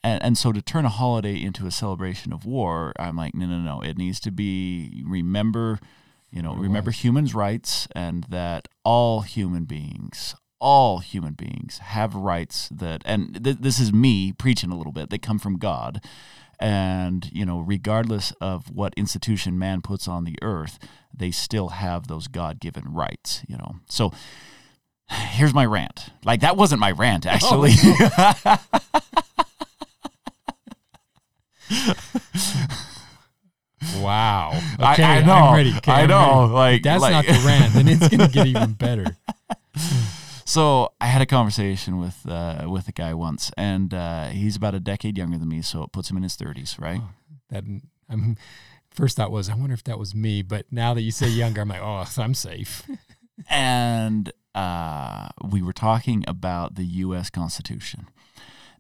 And, 0.05 0.23
and 0.23 0.39
so 0.39 0.51
to 0.53 0.61
turn 0.61 0.85
a 0.85 0.89
holiday 0.89 1.41
into 1.41 1.67
a 1.67 1.71
celebration 1.71 2.33
of 2.33 2.45
war, 2.45 2.93
I'm 2.99 3.17
like, 3.17 3.35
no, 3.35 3.47
no, 3.47 3.59
no. 3.59 3.81
It 3.83 3.97
needs 3.99 4.19
to 4.21 4.33
be 4.33 5.03
remember, 5.07 5.79
you 6.31 6.43
know, 6.43 6.55
remember 6.55 6.91
humans' 6.91 7.35
rights 7.35 7.87
and 7.95 8.25
that 8.25 8.69
all 8.85 9.21
human 9.21 9.65
beings, 9.65 10.35
all 10.61 10.99
human 10.99 11.35
beings 11.35 11.79
have 11.79 12.15
rights 12.15 12.69
that, 12.71 13.03
and 13.05 13.45
th- 13.45 13.59
this 13.61 13.79
is 13.79 13.93
me 13.93 14.33
preaching 14.33 14.71
a 14.71 14.77
little 14.77 14.93
bit, 14.93 15.11
they 15.11 15.19
come 15.19 15.39
from 15.39 15.59
God. 15.59 16.03
And, 16.63 17.29
you 17.33 17.45
know, 17.45 17.59
regardless 17.59 18.33
of 18.41 18.71
what 18.71 18.95
institution 18.97 19.59
man 19.59 19.81
puts 19.83 20.07
on 20.07 20.23
the 20.23 20.37
earth, 20.43 20.79
they 21.13 21.33
still 21.33 21.71
have 21.71 22.07
those 22.07 22.29
God 22.29 22.61
given 22.61 22.85
rights, 22.95 23.43
you 23.49 23.57
know. 23.57 23.77
So 23.89 24.13
here's 25.11 25.53
my 25.53 25.67
rant. 25.67 26.11
Like, 26.25 26.41
that 26.43 26.57
wasn't 26.57 26.81
my 26.81 26.93
rant, 26.93 27.27
actually. 27.27 27.73
Wow. 33.99 34.51
I- 34.79 34.93
Okay, 34.95 35.03
I, 35.05 35.23
know. 35.23 35.33
I'm 35.33 35.55
ready. 35.57 35.75
Okay, 35.77 35.93
I 35.93 36.03
I'm 36.03 36.09
know. 36.09 36.43
ready. 36.43 36.53
Like 36.53 36.83
That's 36.83 37.03
like- 37.03 37.13
not 37.13 37.27
the 37.27 37.43
rant, 37.47 37.73
then 37.75 37.89
it's 37.89 38.09
gonna 38.09 38.29
get 38.29 38.47
even 38.47 38.73
better. 38.75 39.17
So 40.53 40.93
I 41.01 41.07
had 41.07 41.23
a 41.23 41.27
conversation 41.27 41.99
with 41.99 42.27
uh, 42.29 42.67
with 42.69 42.87
a 42.87 42.93
guy 42.93 43.15
once, 43.15 43.51
and 43.57 43.95
uh, 43.95 44.27
he's 44.27 44.55
about 44.55 44.75
a 44.75 44.81
decade 44.81 45.17
younger 45.17 45.39
than 45.39 45.49
me, 45.49 45.63
so 45.63 45.83
it 45.83 45.93
puts 45.93 46.11
him 46.11 46.19
in 46.19 46.25
his 46.25 46.37
thirties, 46.37 46.77
right? 46.79 47.01
That 47.49 47.65
I'm 48.11 48.37
first 48.91 49.17
thought 49.17 49.31
was 49.31 49.49
I 49.49 49.55
wonder 49.55 49.73
if 49.73 49.83
that 49.85 49.99
was 49.99 50.15
me, 50.15 50.43
but 50.43 50.67
now 50.71 50.93
that 50.93 51.01
you 51.01 51.11
say 51.11 51.27
younger, 51.27 51.63
I'm 51.63 51.71
like, 51.71 51.81
oh, 51.81 52.05
I'm 52.19 52.35
safe. 52.35 52.87
and 53.49 54.31
uh, 54.55 55.29
we 55.43 55.63
were 55.63 55.73
talking 55.73 56.23
about 56.29 56.75
the 56.75 56.85
U.S. 56.85 57.31
Constitution. 57.31 58.09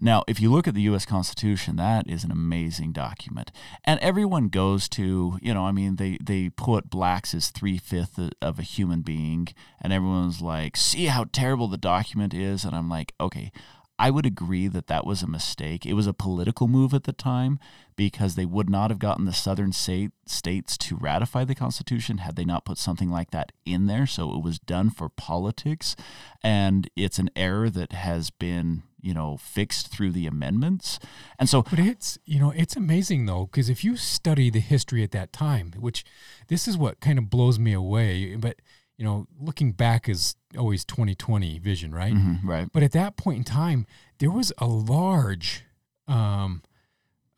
Now, 0.04 0.24
if 0.26 0.40
you 0.40 0.50
look 0.50 0.66
at 0.66 0.74
the 0.74 0.82
U.S. 0.82 1.06
Constitution, 1.06 1.76
that 1.76 2.10
is 2.10 2.24
an 2.24 2.32
amazing 2.32 2.90
document, 2.90 3.52
and 3.84 4.00
everyone 4.00 4.48
goes 4.48 4.88
to, 4.90 5.38
you 5.40 5.54
know, 5.54 5.64
I 5.64 5.70
mean, 5.70 5.94
they 5.94 6.18
they 6.20 6.48
put 6.48 6.90
blacks 6.90 7.32
as 7.34 7.50
three 7.50 7.78
fifths 7.78 8.18
of 8.42 8.58
a 8.58 8.62
human 8.62 9.02
being, 9.02 9.46
and 9.80 9.92
everyone's 9.92 10.42
like, 10.42 10.76
"See 10.76 11.06
how 11.06 11.26
terrible 11.32 11.68
the 11.68 11.76
document 11.76 12.34
is," 12.34 12.64
and 12.64 12.74
I'm 12.74 12.88
like, 12.88 13.14
okay. 13.20 13.52
I 13.98 14.10
would 14.10 14.26
agree 14.26 14.66
that 14.66 14.88
that 14.88 15.06
was 15.06 15.22
a 15.22 15.28
mistake. 15.28 15.86
It 15.86 15.92
was 15.92 16.08
a 16.08 16.14
political 16.14 16.66
move 16.66 16.92
at 16.92 17.04
the 17.04 17.12
time 17.12 17.60
because 17.94 18.34
they 18.34 18.46
would 18.46 18.68
not 18.68 18.90
have 18.90 18.98
gotten 18.98 19.26
the 19.26 19.32
southern 19.32 19.70
state, 19.70 20.10
states 20.26 20.76
to 20.78 20.96
ratify 20.96 21.44
the 21.44 21.54
Constitution 21.54 22.18
had 22.18 22.34
they 22.34 22.44
not 22.44 22.64
put 22.64 22.78
something 22.78 23.10
like 23.10 23.30
that 23.30 23.52
in 23.64 23.86
there. 23.86 24.06
So 24.06 24.34
it 24.34 24.42
was 24.42 24.58
done 24.58 24.90
for 24.90 25.08
politics, 25.08 25.94
and 26.42 26.90
it's 26.96 27.20
an 27.20 27.30
error 27.36 27.70
that 27.70 27.92
has 27.92 28.30
been, 28.30 28.82
you 29.02 29.12
know, 29.12 29.36
fixed 29.36 29.88
through 29.88 30.12
the 30.12 30.26
amendments. 30.26 30.98
And 31.38 31.48
so, 31.48 31.62
But 31.62 31.78
it's 31.80 32.18
you 32.24 32.38
know 32.38 32.52
it's 32.56 32.76
amazing 32.76 33.26
though 33.26 33.46
because 33.46 33.68
if 33.68 33.84
you 33.84 33.96
study 33.96 34.48
the 34.48 34.60
history 34.60 35.02
at 35.02 35.10
that 35.10 35.32
time, 35.32 35.72
which 35.78 36.04
this 36.48 36.66
is 36.68 36.78
what 36.78 37.00
kind 37.00 37.18
of 37.18 37.28
blows 37.28 37.58
me 37.58 37.72
away. 37.72 38.36
But 38.36 38.56
you 38.96 39.04
know, 39.04 39.26
looking 39.40 39.72
back 39.72 40.08
is 40.08 40.36
always 40.56 40.84
2020 40.84 41.58
vision, 41.58 41.92
right? 41.94 42.14
Mhm, 42.14 42.38
right. 42.44 42.68
But 42.72 42.82
at 42.84 42.92
that 42.92 43.16
point 43.16 43.38
in 43.38 43.44
time, 43.44 43.86
there 44.18 44.30
was 44.30 44.52
a 44.58 44.66
large 44.66 45.64
um, 46.06 46.62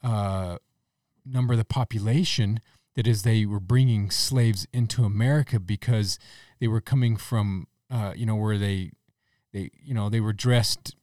uh, 0.02 0.59
number 1.25 1.54
of 1.54 1.59
the 1.59 1.64
population 1.64 2.61
that 2.97 3.06
is 3.06 3.23
they 3.23 3.47
were 3.47 3.61
bringing 3.61 4.11
slaves 4.11 4.66
into 4.73 5.04
America 5.04 5.59
because 5.59 6.18
they 6.61 6.68
were 6.68 6.80
coming 6.83 7.16
from 7.16 7.66
uh, 7.90 8.12
you 8.14 8.26
know 8.26 8.37
where 8.37 8.59
they 8.59 8.90
they 9.52 9.71
you 9.83 9.94
know 9.94 10.09
they 10.11 10.21
were 10.21 10.33
dressed 10.33 10.94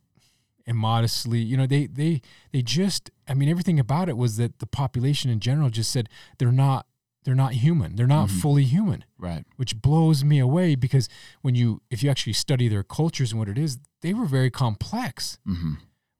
immodestly 0.65 1.39
you 1.39 1.55
know 1.57 1.65
they 1.65 1.87
they 1.87 2.21
they 2.51 2.61
just 2.61 3.09
I 3.27 3.33
mean 3.33 3.49
everything 3.49 3.79
about 3.79 4.09
it 4.09 4.17
was 4.17 4.37
that 4.37 4.59
the 4.59 4.65
population 4.67 5.29
in 5.31 5.39
general 5.39 5.69
just 5.69 5.91
said 5.91 6.09
they're 6.37 6.51
not 6.51 6.85
they're 7.23 7.35
not 7.35 7.53
human 7.53 7.95
they're 7.95 8.07
not 8.07 8.29
Mhm. 8.29 8.41
fully 8.41 8.63
human 8.63 9.03
Right. 9.17 9.45
which 9.57 9.81
blows 9.81 10.23
me 10.23 10.39
away 10.39 10.75
because 10.75 11.07
when 11.41 11.55
you 11.55 11.81
if 11.89 12.01
you 12.03 12.09
actually 12.09 12.33
study 12.33 12.67
their 12.67 12.83
cultures 12.83 13.31
and 13.31 13.39
what 13.39 13.49
it 13.49 13.57
is 13.57 13.79
they 14.01 14.13
were 14.13 14.25
very 14.25 14.49
complex 14.51 15.37
hmm 15.45 15.73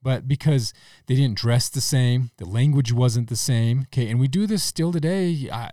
but 0.04 0.28
because 0.28 0.74
they 1.06 1.14
didn't 1.14 1.38
dress 1.38 1.70
the 1.70 1.80
same, 1.80 2.32
the 2.38 2.46
language 2.46 2.92
wasn't 2.92 3.30
the 3.30 3.36
same. 3.36 3.82
Okay, 3.82 4.10
and 4.10 4.20
we 4.20 4.28
do 4.28 4.48
this 4.48 4.64
still 4.64 4.92
today. 4.92 5.48
I, 5.54 5.70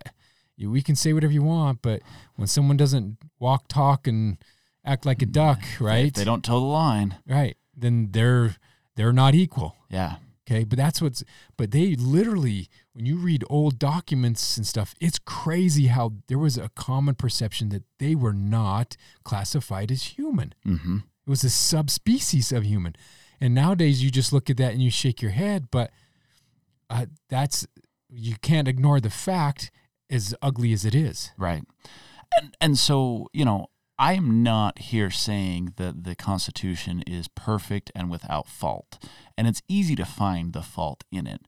you- 0.55 0.69
we 0.69 0.83
can 0.83 0.95
say 0.95 1.13
whatever 1.13 1.33
you 1.33 1.41
want, 1.41 1.81
but 1.81 2.03
when 2.35 2.47
someone 2.47 2.77
doesn't 2.77 3.17
walk, 3.39 3.67
talk, 3.67 4.05
and 4.05 4.37
act 4.85 5.03
like 5.03 5.23
a 5.23 5.25
duck, 5.25 5.59
right? 5.79 6.09
If 6.09 6.13
they 6.13 6.25
don't 6.25 6.43
toe 6.45 6.59
the 6.59 6.65
line. 6.67 7.15
right? 7.27 7.57
Then 7.79 8.09
they're 8.11 8.55
they're 8.95 9.13
not 9.13 9.35
equal. 9.35 9.75
Yeah. 9.89 10.15
Okay, 10.49 10.63
but 10.63 10.77
that's 10.77 11.01
what's. 11.01 11.23
But 11.57 11.71
they 11.71 11.95
literally, 11.95 12.69
when 12.93 13.05
you 13.05 13.17
read 13.17 13.43
old 13.49 13.77
documents 13.77 14.57
and 14.57 14.65
stuff, 14.65 14.95
it's 14.99 15.19
crazy 15.19 15.87
how 15.87 16.13
there 16.27 16.39
was 16.39 16.57
a 16.57 16.69
common 16.69 17.15
perception 17.15 17.69
that 17.69 17.83
they 17.99 18.15
were 18.15 18.33
not 18.33 18.97
classified 19.23 19.91
as 19.91 20.03
human. 20.17 20.53
hmm 20.63 20.97
It 21.25 21.29
was 21.29 21.43
a 21.43 21.49
subspecies 21.49 22.51
of 22.51 22.63
human. 22.63 22.95
And 23.39 23.53
nowadays 23.53 24.03
you 24.03 24.09
just 24.09 24.33
look 24.33 24.49
at 24.49 24.57
that 24.57 24.73
and 24.73 24.81
you 24.81 24.89
shake 24.91 25.21
your 25.21 25.31
head, 25.31 25.67
but 25.71 25.91
uh, 26.89 27.05
that's 27.29 27.67
you 28.09 28.35
can't 28.41 28.67
ignore 28.67 28.99
the 28.99 29.11
fact 29.11 29.71
as 30.09 30.33
ugly 30.41 30.73
as 30.73 30.83
it 30.83 30.95
is. 30.95 31.31
Right. 31.37 31.63
And 32.39 32.57
and 32.59 32.77
so, 32.77 33.27
you 33.33 33.45
know, 33.45 33.67
I 34.01 34.13
am 34.13 34.41
not 34.43 34.79
here 34.79 35.11
saying 35.11 35.73
that 35.75 36.05
the 36.05 36.15
Constitution 36.15 37.03
is 37.05 37.27
perfect 37.27 37.91
and 37.93 38.09
without 38.09 38.47
fault. 38.47 38.97
And 39.37 39.45
it's 39.45 39.61
easy 39.67 39.93
to 39.97 40.05
find 40.05 40.53
the 40.53 40.61
fault 40.61 41.03
in 41.11 41.27
it. 41.27 41.41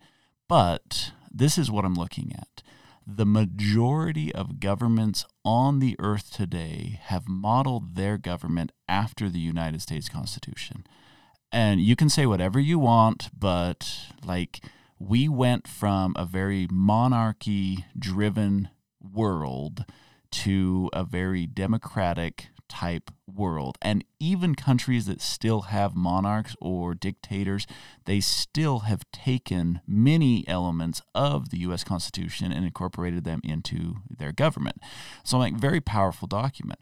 But 0.49 1.13
this 1.31 1.57
is 1.57 1.71
what 1.71 1.85
I'm 1.85 1.93
looking 1.93 2.33
at. 2.37 2.61
The 3.07 3.25
majority 3.25 4.35
of 4.35 4.59
governments 4.59 5.25
on 5.45 5.79
the 5.79 5.95
earth 5.97 6.29
today 6.29 6.99
have 7.03 7.29
modeled 7.29 7.95
their 7.95 8.17
government 8.17 8.73
after 8.85 9.29
the 9.29 9.39
United 9.39 9.81
States 9.81 10.09
Constitution. 10.09 10.85
And 11.53 11.79
you 11.79 11.95
can 11.95 12.09
say 12.09 12.25
whatever 12.25 12.59
you 12.59 12.79
want, 12.79 13.29
but 13.37 14.09
like 14.25 14.61
we 14.99 15.29
went 15.29 15.69
from 15.69 16.13
a 16.17 16.25
very 16.25 16.67
monarchy 16.69 17.85
driven 17.97 18.67
world 19.01 19.85
to 20.31 20.89
a 20.93 21.03
very 21.03 21.45
democratic 21.45 22.47
type 22.71 23.11
world. 23.27 23.77
And 23.81 24.05
even 24.17 24.55
countries 24.55 25.05
that 25.05 25.21
still 25.21 25.63
have 25.63 25.93
monarchs 25.93 26.55
or 26.61 26.93
dictators, 26.93 27.67
they 28.05 28.21
still 28.21 28.79
have 28.79 29.03
taken 29.11 29.81
many 29.85 30.47
elements 30.47 31.01
of 31.13 31.49
the 31.49 31.57
US 31.59 31.83
Constitution 31.83 32.53
and 32.53 32.63
incorporated 32.63 33.25
them 33.25 33.41
into 33.43 33.97
their 34.09 34.31
government. 34.31 34.77
So 35.23 35.37
like 35.37 35.55
very 35.55 35.81
powerful 35.81 36.29
document. 36.29 36.79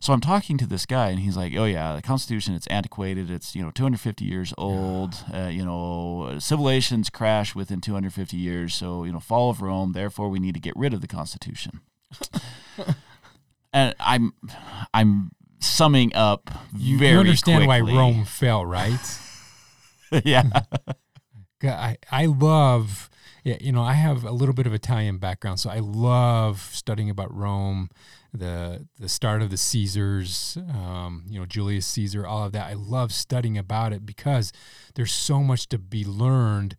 So 0.00 0.12
I'm 0.12 0.20
talking 0.20 0.58
to 0.58 0.66
this 0.66 0.86
guy, 0.86 1.10
and 1.10 1.18
he's 1.18 1.36
like, 1.36 1.54
"Oh 1.56 1.64
yeah, 1.64 1.96
the 1.96 2.02
Constitution 2.02 2.54
it's 2.54 2.68
antiquated. 2.68 3.30
It's 3.30 3.56
you 3.56 3.62
know 3.62 3.72
250 3.72 4.24
years 4.24 4.54
old. 4.56 5.24
Uh, 5.32 5.48
you 5.48 5.64
know, 5.64 6.36
civilizations 6.38 7.10
crash 7.10 7.56
within 7.56 7.80
250 7.80 8.36
years. 8.36 8.74
So 8.74 9.02
you 9.02 9.12
know, 9.12 9.18
fall 9.18 9.50
of 9.50 9.60
Rome. 9.60 9.92
Therefore, 9.92 10.28
we 10.28 10.38
need 10.38 10.54
to 10.54 10.60
get 10.60 10.76
rid 10.76 10.94
of 10.94 11.00
the 11.00 11.08
Constitution." 11.08 11.80
And 13.72 13.94
I'm, 14.00 14.32
I'm 14.94 15.30
summing 15.60 16.14
up 16.14 16.50
You, 16.76 16.98
very 16.98 17.12
you 17.12 17.18
understand 17.20 17.64
quickly. 17.66 17.92
why 17.92 17.98
Rome 17.98 18.24
fell, 18.24 18.64
right? 18.64 18.98
yeah, 20.24 20.42
I 21.62 21.96
I 22.10 22.26
love 22.26 23.10
yeah, 23.44 23.56
you 23.60 23.72
know, 23.72 23.82
I 23.82 23.94
have 23.94 24.24
a 24.24 24.30
little 24.30 24.54
bit 24.54 24.66
of 24.66 24.74
Italian 24.74 25.18
background, 25.18 25.60
so 25.60 25.70
I 25.70 25.78
love 25.78 26.60
studying 26.72 27.08
about 27.08 27.34
Rome, 27.34 27.88
the 28.32 28.86
the 28.98 29.08
start 29.08 29.42
of 29.42 29.50
the 29.50 29.56
Caesars, 29.56 30.58
um, 30.70 31.24
you 31.28 31.38
know, 31.40 31.46
Julius 31.46 31.86
Caesar, 31.86 32.26
all 32.26 32.44
of 32.44 32.52
that. 32.52 32.66
I 32.66 32.74
love 32.74 33.12
studying 33.12 33.56
about 33.56 33.92
it 33.92 34.04
because 34.04 34.52
there's 34.94 35.12
so 35.12 35.42
much 35.42 35.68
to 35.70 35.78
be 35.78 36.04
learned. 36.04 36.76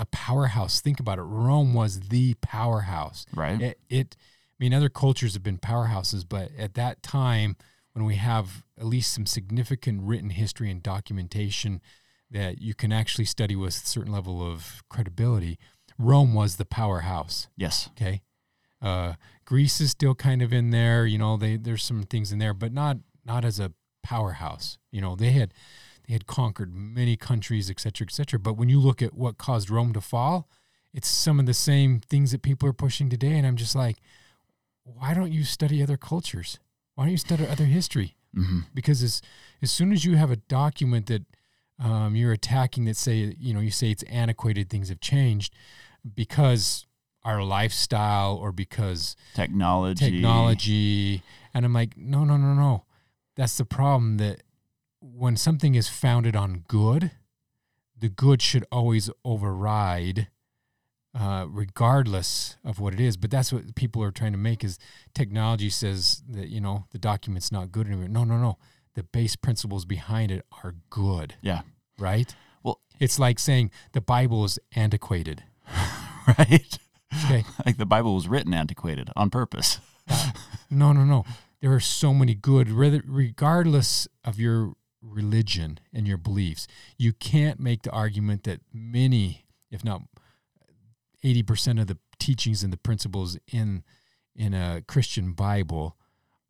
A 0.00 0.06
powerhouse. 0.06 0.80
Think 0.80 0.98
about 0.98 1.18
it. 1.18 1.22
Rome 1.22 1.74
was 1.74 2.08
the 2.08 2.34
powerhouse. 2.40 3.26
right. 3.34 3.60
It, 3.60 3.80
it 3.90 4.16
I 4.18 4.64
mean, 4.64 4.72
other 4.72 4.88
cultures 4.88 5.34
have 5.34 5.42
been 5.42 5.58
powerhouses, 5.58 6.24
but 6.26 6.50
at 6.58 6.74
that 6.74 7.02
time, 7.02 7.56
when 7.92 8.04
we 8.04 8.16
have 8.16 8.64
at 8.78 8.86
least 8.86 9.12
some 9.12 9.26
significant 9.26 10.02
written 10.02 10.30
history 10.30 10.70
and 10.70 10.82
documentation 10.82 11.80
that 12.30 12.60
you 12.62 12.74
can 12.74 12.92
actually 12.92 13.24
study 13.24 13.56
with 13.56 13.74
a 13.74 13.86
certain 13.86 14.12
level 14.12 14.42
of 14.42 14.82
credibility, 14.88 15.58
Rome 15.98 16.32
was 16.32 16.56
the 16.56 16.64
powerhouse. 16.64 17.48
yes. 17.56 17.90
Okay, 17.92 18.22
uh, 18.80 19.14
Greece 19.44 19.80
is 19.80 19.90
still 19.90 20.14
kind 20.14 20.40
of 20.40 20.52
in 20.52 20.70
there. 20.70 21.04
You 21.06 21.18
know, 21.18 21.36
they 21.36 21.56
there's 21.56 21.84
some 21.84 22.04
things 22.04 22.32
in 22.32 22.38
there, 22.38 22.54
but 22.54 22.72
not 22.72 22.98
not 23.24 23.44
as 23.44 23.60
a 23.60 23.72
powerhouse. 24.02 24.78
You 24.90 25.00
know, 25.00 25.16
they 25.16 25.32
had 25.32 25.52
they 26.10 26.14
had 26.14 26.26
conquered 26.26 26.74
many 26.74 27.16
countries, 27.16 27.70
et 27.70 27.78
cetera, 27.78 28.04
et 28.04 28.12
cetera. 28.12 28.38
But 28.40 28.54
when 28.54 28.68
you 28.68 28.80
look 28.80 29.00
at 29.00 29.14
what 29.14 29.38
caused 29.38 29.70
Rome 29.70 29.92
to 29.92 30.00
fall, 30.00 30.48
it's 30.92 31.06
some 31.06 31.38
of 31.38 31.46
the 31.46 31.54
same 31.54 32.00
things 32.00 32.32
that 32.32 32.42
people 32.42 32.68
are 32.68 32.72
pushing 32.72 33.08
today. 33.08 33.38
And 33.38 33.46
I'm 33.46 33.56
just 33.56 33.76
like, 33.76 33.98
why 34.82 35.14
don't 35.14 35.30
you 35.32 35.44
study 35.44 35.80
other 35.80 35.96
cultures? 35.96 36.58
Why 36.96 37.04
don't 37.04 37.12
you 37.12 37.16
study 37.16 37.46
other 37.46 37.66
history? 37.66 38.16
hmm 38.34 38.60
Because 38.74 39.02
as 39.04 39.22
as 39.62 39.70
soon 39.70 39.92
as 39.92 40.04
you 40.04 40.16
have 40.16 40.32
a 40.32 40.36
document 40.36 41.06
that 41.06 41.22
um, 41.78 42.16
you're 42.16 42.32
attacking 42.32 42.84
that 42.86 42.96
say 42.96 43.36
you 43.38 43.54
know 43.54 43.60
you 43.60 43.70
say 43.70 43.90
it's 43.90 44.02
antiquated, 44.04 44.68
things 44.68 44.88
have 44.88 45.00
changed 45.00 45.54
because 46.14 46.86
our 47.22 47.42
lifestyle 47.42 48.36
or 48.36 48.50
because 48.50 49.14
Technology. 49.34 50.10
technology. 50.10 51.22
And 51.54 51.64
I'm 51.64 51.72
like, 51.72 51.96
no, 51.96 52.24
no, 52.24 52.36
no, 52.36 52.54
no. 52.54 52.84
That's 53.36 53.56
the 53.58 53.64
problem 53.64 54.16
that 54.16 54.42
when 55.00 55.36
something 55.36 55.74
is 55.74 55.88
founded 55.88 56.36
on 56.36 56.64
good, 56.68 57.10
the 57.98 58.08
good 58.08 58.40
should 58.42 58.64
always 58.70 59.10
override, 59.24 60.28
uh, 61.18 61.46
regardless 61.48 62.56
of 62.64 62.78
what 62.80 62.94
it 62.94 63.00
is. 63.00 63.16
But 63.16 63.30
that's 63.30 63.52
what 63.52 63.74
people 63.74 64.02
are 64.02 64.10
trying 64.10 64.32
to 64.32 64.38
make 64.38 64.62
is 64.64 64.78
technology 65.14 65.70
says 65.70 66.22
that, 66.28 66.48
you 66.48 66.60
know, 66.60 66.84
the 66.92 66.98
document's 66.98 67.50
not 67.52 67.72
good 67.72 67.86
anymore. 67.86 68.08
No, 68.08 68.24
no, 68.24 68.36
no. 68.38 68.58
The 68.94 69.02
base 69.02 69.36
principles 69.36 69.84
behind 69.84 70.30
it 70.32 70.44
are 70.64 70.74
good, 70.90 71.34
Yeah. 71.42 71.62
right? 71.98 72.34
Well- 72.62 72.80
it's 72.98 73.18
like 73.18 73.38
saying 73.38 73.70
the 73.92 74.00
Bible 74.00 74.44
is 74.44 74.58
antiquated. 74.74 75.44
Right. 76.38 76.78
Okay. 77.24 77.44
like 77.66 77.76
the 77.78 77.86
Bible 77.86 78.14
was 78.14 78.28
written 78.28 78.54
antiquated 78.54 79.08
on 79.16 79.30
purpose. 79.30 79.80
No, 80.70 80.92
no, 80.92 81.02
no. 81.04 81.24
There 81.60 81.72
are 81.72 81.80
so 81.80 82.14
many 82.14 82.34
good, 82.34 82.68
regardless 82.70 84.06
of 84.24 84.38
your 84.38 84.74
religion 85.02 85.80
and 85.92 86.06
your 86.06 86.18
beliefs. 86.18 86.66
You 86.98 87.12
can't 87.12 87.60
make 87.60 87.82
the 87.82 87.90
argument 87.90 88.44
that 88.44 88.60
many, 88.72 89.46
if 89.70 89.84
not 89.84 90.02
80% 91.24 91.80
of 91.80 91.86
the 91.86 91.98
teachings 92.18 92.62
and 92.62 92.72
the 92.72 92.78
principles 92.78 93.38
in 93.52 93.82
in 94.36 94.54
a 94.54 94.82
Christian 94.86 95.32
Bible 95.32 95.96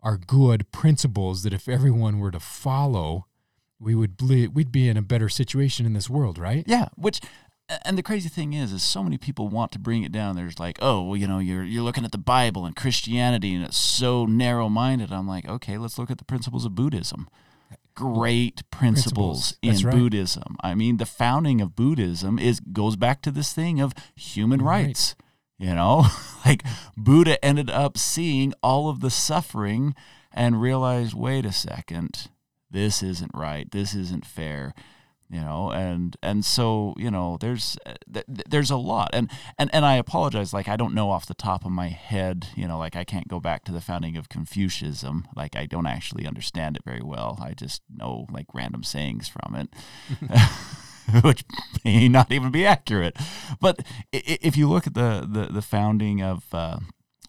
are 0.02 0.16
good 0.16 0.70
principles 0.70 1.42
that 1.42 1.52
if 1.52 1.68
everyone 1.68 2.18
were 2.18 2.30
to 2.30 2.40
follow, 2.40 3.26
we 3.78 3.94
would 3.94 4.16
ble- 4.16 4.48
we'd 4.52 4.70
be 4.70 4.88
in 4.88 4.96
a 4.96 5.02
better 5.02 5.28
situation 5.28 5.86
in 5.86 5.94
this 5.94 6.08
world, 6.08 6.38
right? 6.38 6.64
Yeah, 6.66 6.88
which 6.96 7.20
and 7.84 7.96
the 7.96 8.02
crazy 8.02 8.28
thing 8.28 8.52
is 8.52 8.72
is 8.72 8.82
so 8.82 9.02
many 9.02 9.16
people 9.16 9.48
want 9.48 9.72
to 9.72 9.78
bring 9.78 10.02
it 10.02 10.12
down. 10.12 10.36
There's 10.36 10.58
like, 10.58 10.78
oh, 10.82 11.02
well, 11.02 11.16
you 11.16 11.26
know, 11.26 11.38
you're 11.38 11.64
you're 11.64 11.82
looking 11.82 12.04
at 12.04 12.12
the 12.12 12.18
Bible 12.18 12.66
and 12.66 12.76
Christianity 12.76 13.54
and 13.54 13.64
it's 13.64 13.76
so 13.76 14.26
narrow-minded. 14.26 15.12
I'm 15.12 15.28
like, 15.28 15.48
okay, 15.48 15.78
let's 15.78 15.98
look 15.98 16.10
at 16.10 16.18
the 16.18 16.24
principles 16.24 16.64
of 16.64 16.74
Buddhism. 16.74 17.28
Great 18.00 18.62
principles, 18.70 19.52
Principles, 19.60 19.82
in 19.82 19.86
right. 19.86 19.96
Buddhism. 19.96 20.56
I 20.62 20.74
mean, 20.74 20.96
the 20.96 21.06
founding 21.06 21.60
of 21.60 21.76
Buddhism 21.76 22.38
is 22.38 22.60
goes 22.60 22.96
back 22.96 23.22
to 23.22 23.30
this 23.30 23.52
thing 23.52 23.80
of 23.80 23.92
human 24.16 24.62
Right. 24.62 24.86
rights. 24.86 25.14
You 25.58 25.74
know, 25.74 26.06
like 26.46 26.62
Buddha 26.96 27.42
ended 27.44 27.68
up 27.70 27.98
seeing 27.98 28.54
all 28.62 28.88
of 28.88 29.00
the 29.00 29.10
suffering 29.10 29.94
and 30.32 30.60
realized, 30.60 31.12
wait 31.14 31.44
a 31.44 31.52
second, 31.52 32.28
this 32.70 33.02
isn't 33.02 33.32
right. 33.34 33.70
This 33.70 33.94
isn't 33.94 34.24
fair 34.24 34.72
you 35.30 35.40
know 35.40 35.70
and 35.70 36.16
and 36.22 36.44
so 36.44 36.94
you 36.96 37.10
know 37.10 37.38
there's 37.40 37.78
uh, 37.86 37.94
th- 38.12 38.26
there's 38.28 38.70
a 38.70 38.76
lot. 38.76 39.10
And 39.12 39.30
and 39.58 39.70
and 39.72 39.84
I 39.84 39.96
apologize 39.96 40.52
like 40.52 40.68
I 40.68 40.76
don't 40.76 40.94
know 40.94 41.10
off 41.10 41.26
the 41.26 41.34
top 41.34 41.64
of 41.64 41.72
my 41.72 41.88
head 41.88 42.48
you 42.56 42.66
know 42.66 42.78
like 42.78 42.96
I 42.96 43.04
can't 43.04 43.28
go 43.28 43.40
back 43.40 43.64
to 43.64 43.72
the 43.72 43.80
founding 43.80 44.16
of 44.16 44.28
Confucianism. 44.28 45.28
Like 45.36 45.56
I 45.56 45.66
don't 45.66 45.86
actually 45.86 46.26
understand 46.26 46.76
it 46.76 46.84
very 46.84 47.02
well. 47.02 47.38
I 47.40 47.52
just 47.52 47.82
know 47.94 48.26
like 48.30 48.46
random 48.54 48.84
sayings 48.84 49.28
from 49.28 49.54
it 49.54 49.68
which 51.22 51.44
may 51.84 52.08
not 52.08 52.30
even 52.32 52.50
be 52.50 52.66
accurate. 52.66 53.16
But 53.60 53.80
if 54.12 54.56
you 54.56 54.68
look 54.68 54.86
at 54.86 54.94
the 54.94 55.26
the, 55.28 55.52
the 55.52 55.62
founding 55.62 56.22
of 56.22 56.44
uh, 56.52 56.78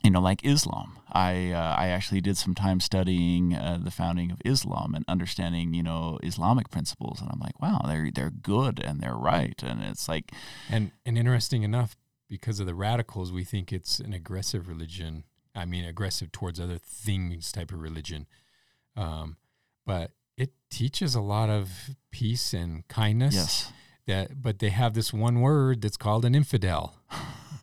you 0.04 0.10
know, 0.10 0.22
like 0.22 0.46
Islam. 0.46 0.98
I 1.12 1.52
uh, 1.52 1.76
I 1.78 1.88
actually 1.88 2.22
did 2.22 2.38
some 2.38 2.56
time 2.56 2.80
studying 2.80 3.54
uh, 3.54 3.80
the 3.82 3.92
founding 3.92 4.32
of 4.32 4.42
Islam 4.46 4.96
and 4.96 5.06
understanding 5.08 5.74
you 5.74 5.84
know 5.84 6.20
Islamic 6.24 6.70
principles, 6.70 7.22
and 7.22 7.30
I'm 7.32 7.40
like, 7.40 7.62
wow, 7.62 7.82
they're 7.86 8.10
they're 8.14 8.32
good 8.32 8.80
and 8.80 9.02
they're 9.02 9.16
right, 9.16 9.62
and 9.64 9.84
it's 9.84 10.08
like, 10.08 10.32
and 10.70 10.92
and 11.06 11.18
interesting 11.18 11.64
enough, 11.64 11.96
because 12.30 12.60
of 12.60 12.66
the 12.66 12.76
radicals, 12.76 13.32
we 13.32 13.44
think 13.44 13.72
it's 13.72 14.00
an 14.00 14.14
aggressive 14.14 14.68
religion. 14.68 15.26
I 15.54 15.66
mean, 15.66 15.84
aggressive 15.84 16.32
towards 16.32 16.60
other 16.60 16.78
things 16.78 17.52
type 17.52 17.72
of 17.72 17.82
religion, 17.82 18.26
um, 18.96 19.36
but 19.86 20.12
it 20.38 20.52
teaches 20.70 21.14
a 21.14 21.22
lot 21.22 21.50
of 21.50 21.92
peace 22.12 22.54
and 22.54 22.88
kindness. 22.88 23.36
Yes. 23.36 23.72
That, 24.08 24.42
but 24.42 24.58
they 24.58 24.70
have 24.70 24.96
this 24.96 25.14
one 25.14 25.42
word 25.42 25.84
that's 25.84 25.96
called 25.96 26.26
an 26.26 26.34
infidel. 26.34 26.96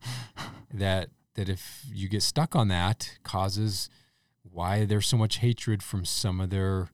that 0.73 1.11
that 1.39 1.49
if 1.49 1.85
you 1.93 2.09
get 2.09 2.23
stuck 2.23 2.57
on 2.57 2.67
that 2.67 3.17
causes 3.23 3.89
why 4.43 4.85
there's 4.85 5.07
so 5.07 5.17
much 5.17 5.39
hatred 5.39 5.85
from 5.85 6.05
some 6.05 6.41
of 6.41 6.51
their 6.51 6.89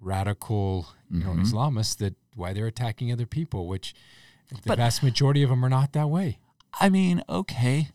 radical 0.00 0.86
you 1.10 1.20
mm-hmm. 1.20 1.42
islamists 1.42 1.96
that 1.96 2.14
why 2.36 2.52
they're 2.52 2.68
attacking 2.68 3.10
other 3.10 3.26
people 3.26 3.66
which 3.66 3.92
the 4.50 4.58
but, 4.64 4.78
vast 4.78 5.02
majority 5.02 5.42
of 5.42 5.50
them 5.50 5.64
are 5.64 5.68
not 5.68 5.92
that 5.94 6.08
way. 6.08 6.38
I 6.80 6.88
mean 6.88 7.22
okay. 7.28 7.88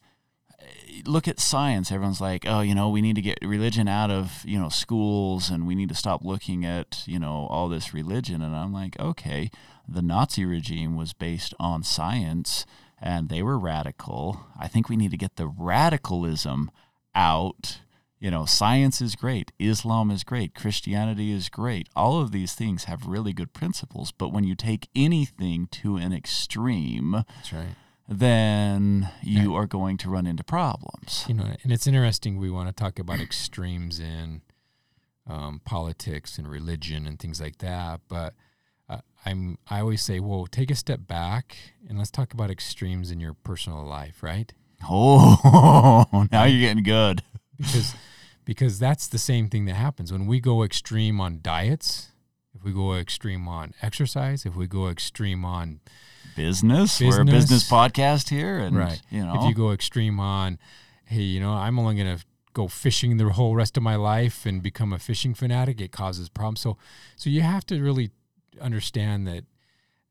Look 1.05 1.27
at 1.27 1.39
science. 1.39 1.89
Everyone's 1.89 2.19
like 2.19 2.43
oh 2.45 2.59
you 2.59 2.75
know 2.75 2.89
we 2.89 3.01
need 3.01 3.15
to 3.15 3.21
get 3.21 3.39
religion 3.41 3.87
out 3.87 4.11
of 4.11 4.43
you 4.43 4.59
know 4.59 4.67
schools 4.67 5.49
and 5.49 5.65
we 5.65 5.75
need 5.75 5.87
to 5.87 5.95
stop 5.95 6.25
looking 6.25 6.65
at 6.65 7.03
you 7.05 7.17
know 7.17 7.47
all 7.49 7.69
this 7.69 7.93
religion. 7.93 8.41
And 8.41 8.53
i'm 8.53 8.73
like 8.73 8.99
okay. 8.99 9.49
The 9.87 10.01
nazi 10.01 10.43
regime 10.43 10.97
was 10.97 11.13
based 11.13 11.53
on 11.59 11.83
science 11.83 12.65
and 13.01 13.29
they 13.29 13.41
were 13.41 13.57
radical. 13.57 14.45
I 14.59 14.67
think 14.67 14.87
we 14.87 14.95
need 14.95 15.11
to 15.11 15.17
get 15.17 15.35
the 15.35 15.47
radicalism 15.47 16.71
out. 17.15 17.79
You 18.19 18.29
know, 18.29 18.45
science 18.45 19.01
is 19.01 19.15
great, 19.15 19.51
Islam 19.57 20.11
is 20.11 20.23
great, 20.23 20.53
Christianity 20.53 21.31
is 21.31 21.49
great. 21.49 21.89
All 21.95 22.21
of 22.21 22.31
these 22.31 22.53
things 22.53 22.83
have 22.83 23.07
really 23.07 23.33
good 23.33 23.51
principles, 23.51 24.11
but 24.11 24.31
when 24.31 24.43
you 24.43 24.53
take 24.53 24.89
anything 24.95 25.67
to 25.71 25.97
an 25.97 26.13
extreme, 26.13 27.23
that's 27.35 27.51
right. 27.51 27.75
Then 28.07 29.09
you 29.23 29.55
are 29.55 29.65
going 29.65 29.97
to 29.97 30.09
run 30.09 30.27
into 30.27 30.43
problems. 30.43 31.23
You 31.29 31.33
know, 31.33 31.45
and 31.63 31.71
it's 31.71 31.87
interesting. 31.87 32.37
We 32.37 32.51
want 32.51 32.67
to 32.67 32.73
talk 32.73 32.99
about 32.99 33.21
extremes 33.21 33.99
in 33.99 34.41
um, 35.25 35.61
politics 35.63 36.37
and 36.37 36.47
religion 36.47 37.07
and 37.07 37.17
things 37.17 37.39
like 37.39 37.59
that, 37.59 38.01
but 38.09 38.33
I'm 39.25 39.57
I 39.69 39.79
always 39.79 40.01
say, 40.01 40.19
well, 40.19 40.47
take 40.47 40.71
a 40.71 40.75
step 40.75 41.07
back 41.07 41.57
and 41.87 41.97
let's 41.97 42.11
talk 42.11 42.33
about 42.33 42.49
extremes 42.49 43.11
in 43.11 43.19
your 43.19 43.33
personal 43.33 43.83
life, 43.83 44.23
right? 44.23 44.51
Oh, 44.89 46.05
now 46.31 46.45
you're 46.45 46.61
getting 46.61 46.83
good. 46.83 47.23
Because 47.57 47.95
because 48.45 48.79
that's 48.79 49.07
the 49.07 49.19
same 49.19 49.47
thing 49.47 49.65
that 49.65 49.75
happens 49.75 50.11
when 50.11 50.25
we 50.25 50.39
go 50.39 50.63
extreme 50.63 51.21
on 51.21 51.39
diets, 51.41 52.09
if 52.55 52.63
we 52.63 52.73
go 52.73 52.93
extreme 52.93 53.47
on 53.47 53.73
exercise, 53.81 54.45
if 54.45 54.55
we 54.55 54.67
go 54.67 54.87
extreme 54.87 55.45
on 55.45 55.79
business, 56.35 56.99
business 56.99 57.15
we're 57.15 57.21
a 57.21 57.25
business 57.25 57.69
podcast 57.69 58.29
here 58.29 58.57
and 58.57 58.75
right. 58.75 59.01
you 59.09 59.23
know. 59.23 59.35
If 59.35 59.49
you 59.49 59.55
go 59.55 59.71
extreme 59.71 60.19
on 60.19 60.57
hey, 61.05 61.21
you 61.21 61.41
know, 61.41 61.51
I'm 61.51 61.77
only 61.77 61.95
going 61.95 62.17
to 62.17 62.23
go 62.53 62.67
fishing 62.67 63.17
the 63.17 63.29
whole 63.29 63.55
rest 63.55 63.77
of 63.77 63.83
my 63.83 63.95
life 63.95 64.45
and 64.45 64.63
become 64.63 64.93
a 64.93 64.99
fishing 64.99 65.33
fanatic, 65.33 65.79
it 65.81 65.91
causes 65.91 66.29
problems. 66.29 66.61
So 66.61 66.77
so 67.15 67.29
you 67.29 67.41
have 67.41 67.65
to 67.67 67.81
really 67.81 68.11
understand 68.59 69.27
that 69.27 69.43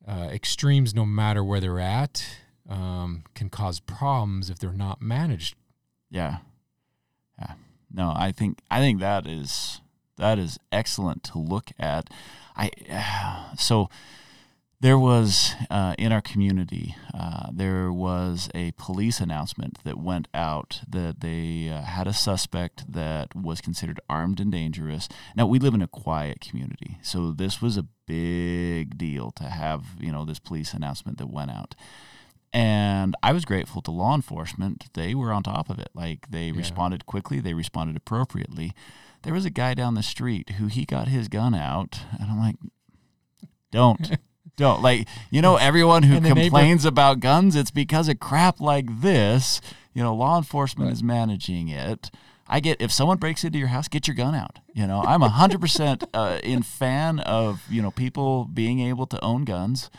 uh, 0.07 0.29
extremes, 0.33 0.95
no 0.95 1.05
matter 1.05 1.45
where 1.45 1.61
they're 1.61 1.81
at, 1.81 2.25
um, 2.69 3.25
can 3.35 3.51
cause 3.51 3.81
problems 3.81 4.51
if 4.51 4.59
they're 4.59 4.73
not 4.73 5.03
managed. 5.03 5.57
Yeah, 6.11 6.39
yeah. 7.39 7.55
No, 7.93 8.13
I 8.15 8.33
think 8.33 8.61
I 8.71 8.79
think 8.79 9.01
that 9.01 9.27
is 9.27 9.81
that 10.17 10.39
is 10.39 10.59
excellent 10.73 11.23
to 11.25 11.39
look 11.39 11.71
at. 11.79 12.11
I 12.57 12.71
uh, 12.91 13.55
so 13.59 13.89
there 14.81 14.99
was 14.99 15.53
uh, 15.71 15.95
in 15.99 16.11
our 16.11 16.23
community 16.23 16.97
uh, 17.13 17.49
there 17.53 17.93
was 17.93 18.49
a 18.55 18.73
police 18.73 19.21
announcement 19.21 19.79
that 19.85 19.99
went 19.99 20.27
out 20.33 20.81
that 20.89 21.21
they 21.21 21.69
uh, 21.69 21.83
had 21.83 22.07
a 22.07 22.13
suspect 22.13 22.91
that 22.91 23.35
was 23.35 23.61
considered 23.61 24.01
armed 24.09 24.41
and 24.41 24.51
dangerous. 24.51 25.09
Now 25.37 25.47
we 25.47 25.59
live 25.59 25.75
in 25.75 25.83
a 25.83 25.87
quiet 25.87 26.41
community 26.41 26.99
so 27.03 27.33
this 27.33 27.61
was 27.61 27.77
a 27.77 27.87
big 28.07 28.97
deal 28.97 29.31
to 29.33 29.45
have 29.45 29.85
you 30.01 30.11
know 30.11 30.25
this 30.25 30.39
police 30.39 30.73
announcement 30.73 31.19
that 31.19 31.31
went 31.31 31.51
out. 31.51 31.75
And 32.53 33.15
i 33.23 33.33
was 33.33 33.45
grateful 33.45 33.83
to 33.83 33.91
law 33.91 34.15
enforcement 34.15 34.87
they 34.95 35.15
were 35.15 35.33
on 35.33 35.43
top 35.43 35.69
of 35.69 35.79
it. 35.79 35.91
Like 35.95 36.31
they 36.31 36.47
yeah. 36.47 36.57
responded 36.57 37.05
quickly 37.05 37.41
they 37.41 37.55
responded 37.55 37.97
appropriately. 37.97 38.73
There 39.23 39.35
was 39.35 39.45
a 39.45 39.51
guy 39.51 39.75
down 39.75 39.95
the 39.95 40.03
street 40.03 40.51
who 40.53 40.69
he 40.69 40.87
got 40.87 41.09
his 41.09 41.29
gun 41.29 41.55
out 41.55 42.01
and 42.19 42.31
i'm 42.31 42.39
like 42.39 42.57
don't 43.71 44.17
don't 44.61 44.83
like 44.83 45.09
you 45.31 45.43
know 45.43 45.57
everyone 45.57 46.05
who 46.05 46.21
complains 46.21 46.85
neighbor- 46.85 46.89
about 46.89 47.21
guns 47.21 47.57
it's 47.57 47.71
because 47.71 48.09
of 48.09 48.21
crap 48.21 48.61
like 48.61 49.01
this. 49.01 49.61
You 49.93 50.03
know 50.03 50.15
law 50.15 50.37
enforcement 50.39 50.89
right. 50.89 50.93
is 50.93 51.03
managing 51.03 51.69
it. 51.69 52.11
I 52.47 52.61
get 52.61 52.81
if 52.81 52.93
someone 52.93 53.19
breaks 53.19 53.45
into 53.45 53.59
your 53.59 53.69
house 53.69 53.89
get 53.89 54.07
your 54.07 54.15
gun 54.15 54.35
out. 54.35 54.61
You 54.73 54.87
know 54.87 55.03
i'm 55.03 55.21
100% 55.21 56.05
uh, 56.15 56.39
in 56.45 56.63
fan 56.63 57.19
of 57.21 57.63
you 57.69 57.83
know 57.83 57.91
people 57.91 58.45
being 58.45 58.81
able 58.81 59.07
to 59.07 59.25
own 59.25 59.45
guns. 59.45 59.91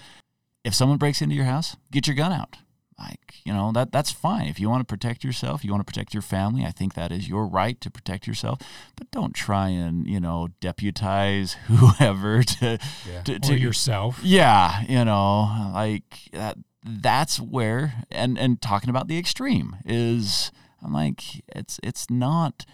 If 0.64 0.76
someone 0.76 0.98
breaks 0.98 1.22
into 1.22 1.36
your 1.36 1.46
house 1.46 1.76
get 1.92 2.08
your 2.08 2.16
gun 2.16 2.32
out 2.32 2.58
like 3.02 3.36
you 3.46 3.54
know 3.54 3.72
that 3.72 3.92
that's 3.92 4.12
fine. 4.12 4.48
If 4.48 4.60
you 4.60 4.70
want 4.70 4.82
to 4.88 4.92
protect 4.92 5.24
yourself 5.24 5.64
you 5.64 5.72
want 5.72 5.86
to 5.86 5.92
protect 5.92 6.14
your 6.14 6.22
family 6.22 6.66
i 6.66 6.72
think 6.72 6.94
that 6.94 7.12
is 7.12 7.28
your 7.28 7.46
right 7.46 7.80
to 7.82 7.90
protect 7.90 8.28
yourself 8.28 8.60
but 8.96 9.10
don't 9.12 9.34
try 9.34 9.70
and 9.70 10.08
you 10.08 10.20
know 10.20 10.50
deputize 10.60 11.54
whoever 11.68 12.44
to 12.44 12.80
yeah. 13.10 13.22
to, 13.24 13.40
to 13.40 13.58
yourself. 13.58 14.20
Yeah 14.24 14.84
you 14.88 15.06
know 15.06 15.72
like 15.74 16.30
that 16.34 16.58
that's 16.84 17.40
where 17.40 18.06
and 18.10 18.38
and 18.38 18.62
talking 18.62 18.90
about 18.90 19.08
the 19.08 19.18
extreme 19.18 19.78
is 19.86 20.52
i'm 20.84 20.94
like 20.94 21.22
it's 21.56 21.80
it's 21.84 22.10
not 22.10 22.66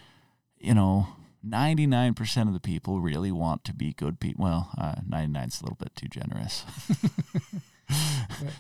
you 0.58 0.74
know 0.74 1.08
99% 1.48 2.48
of 2.48 2.54
the 2.54 2.60
people 2.60 3.00
really 3.00 3.32
want 3.32 3.64
to 3.64 3.74
be 3.74 3.94
good 3.94 4.20
people 4.20 4.44
well 4.44 4.72
uh, 4.78 4.96
99 5.08 5.48
is 5.48 5.62
a 5.62 5.64
little 5.64 5.78
bit 5.78 5.96
too 5.96 6.08
generous 6.08 6.66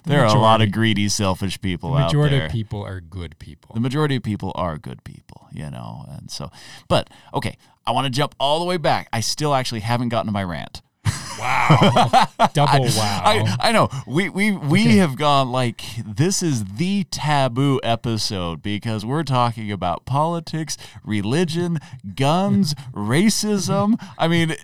there 0.05 0.25
are 0.25 0.35
a 0.35 0.39
lot 0.39 0.61
of 0.61 0.71
greedy, 0.71 1.09
selfish 1.09 1.59
people 1.61 1.93
out 1.93 1.97
there. 1.97 1.99
the 1.99 2.05
majority 2.07 2.35
out 2.35 2.39
there. 2.39 2.45
of 2.47 2.51
people 2.51 2.83
are 2.83 3.01
good 3.01 3.37
people. 3.39 3.73
The 3.73 3.81
majority 3.81 4.15
of 4.15 4.23
people 4.23 4.51
are 4.55 4.77
good 4.77 5.03
people, 5.03 5.47
you 5.51 5.69
know, 5.69 6.05
and 6.09 6.31
so. 6.31 6.49
But 6.87 7.09
okay, 7.33 7.57
I 7.85 7.91
want 7.91 8.05
to 8.05 8.11
jump 8.11 8.35
all 8.39 8.59
the 8.59 8.65
way 8.65 8.77
back. 8.77 9.09
I 9.11 9.19
still 9.19 9.53
actually 9.53 9.81
haven't 9.81 10.09
gotten 10.09 10.27
to 10.27 10.31
my 10.31 10.43
rant. 10.43 10.81
Wow. 11.39 12.27
Double 12.53 12.85
wow. 12.85 13.21
I, 13.23 13.57
I, 13.59 13.71
know. 13.71 13.89
We 14.05 14.29
we 14.29 14.51
we 14.51 14.81
okay. 14.81 14.97
have 14.97 15.17
gone 15.17 15.51
like 15.51 15.81
this 16.05 16.41
is 16.41 16.65
the 16.65 17.05
taboo 17.05 17.79
episode 17.83 18.61
because 18.61 19.05
we're 19.05 19.23
talking 19.23 19.71
about 19.71 20.05
politics, 20.05 20.77
religion, 21.03 21.79
guns, 22.15 22.73
racism. 22.93 24.01
I 24.17 24.27
mean, 24.27 24.55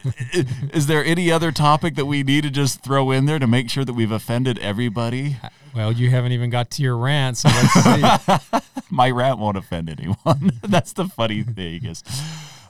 is 0.74 0.88
there 0.88 1.04
any 1.04 1.32
other 1.32 1.52
topic 1.52 1.96
that 1.96 2.06
we 2.06 2.24
need 2.24 2.44
to 2.44 2.50
just 2.50 2.84
throw 2.84 3.12
in 3.12 3.26
there 3.26 3.40
to 3.40 3.48
make 3.48 3.70
sure 3.70 3.86
that 3.86 3.94
we've 3.94 4.12
offended 4.12 4.58
everybody? 4.60 5.38
Well, 5.76 5.92
you 5.92 6.10
haven't 6.10 6.32
even 6.34 6.50
got 6.50 6.70
to 6.72 6.84
your 6.84 6.98
rant, 6.98 7.38
so 7.38 7.50
let's 7.50 7.74
see. 7.74 8.60
My 8.90 9.10
rant 9.10 9.40
won't 9.40 9.58
offend 9.58 9.90
anyone. 9.90 10.60
That's 10.62 10.94
the 10.94 11.06
funny 11.06 11.44
thing 11.44 11.86
is. 11.86 12.04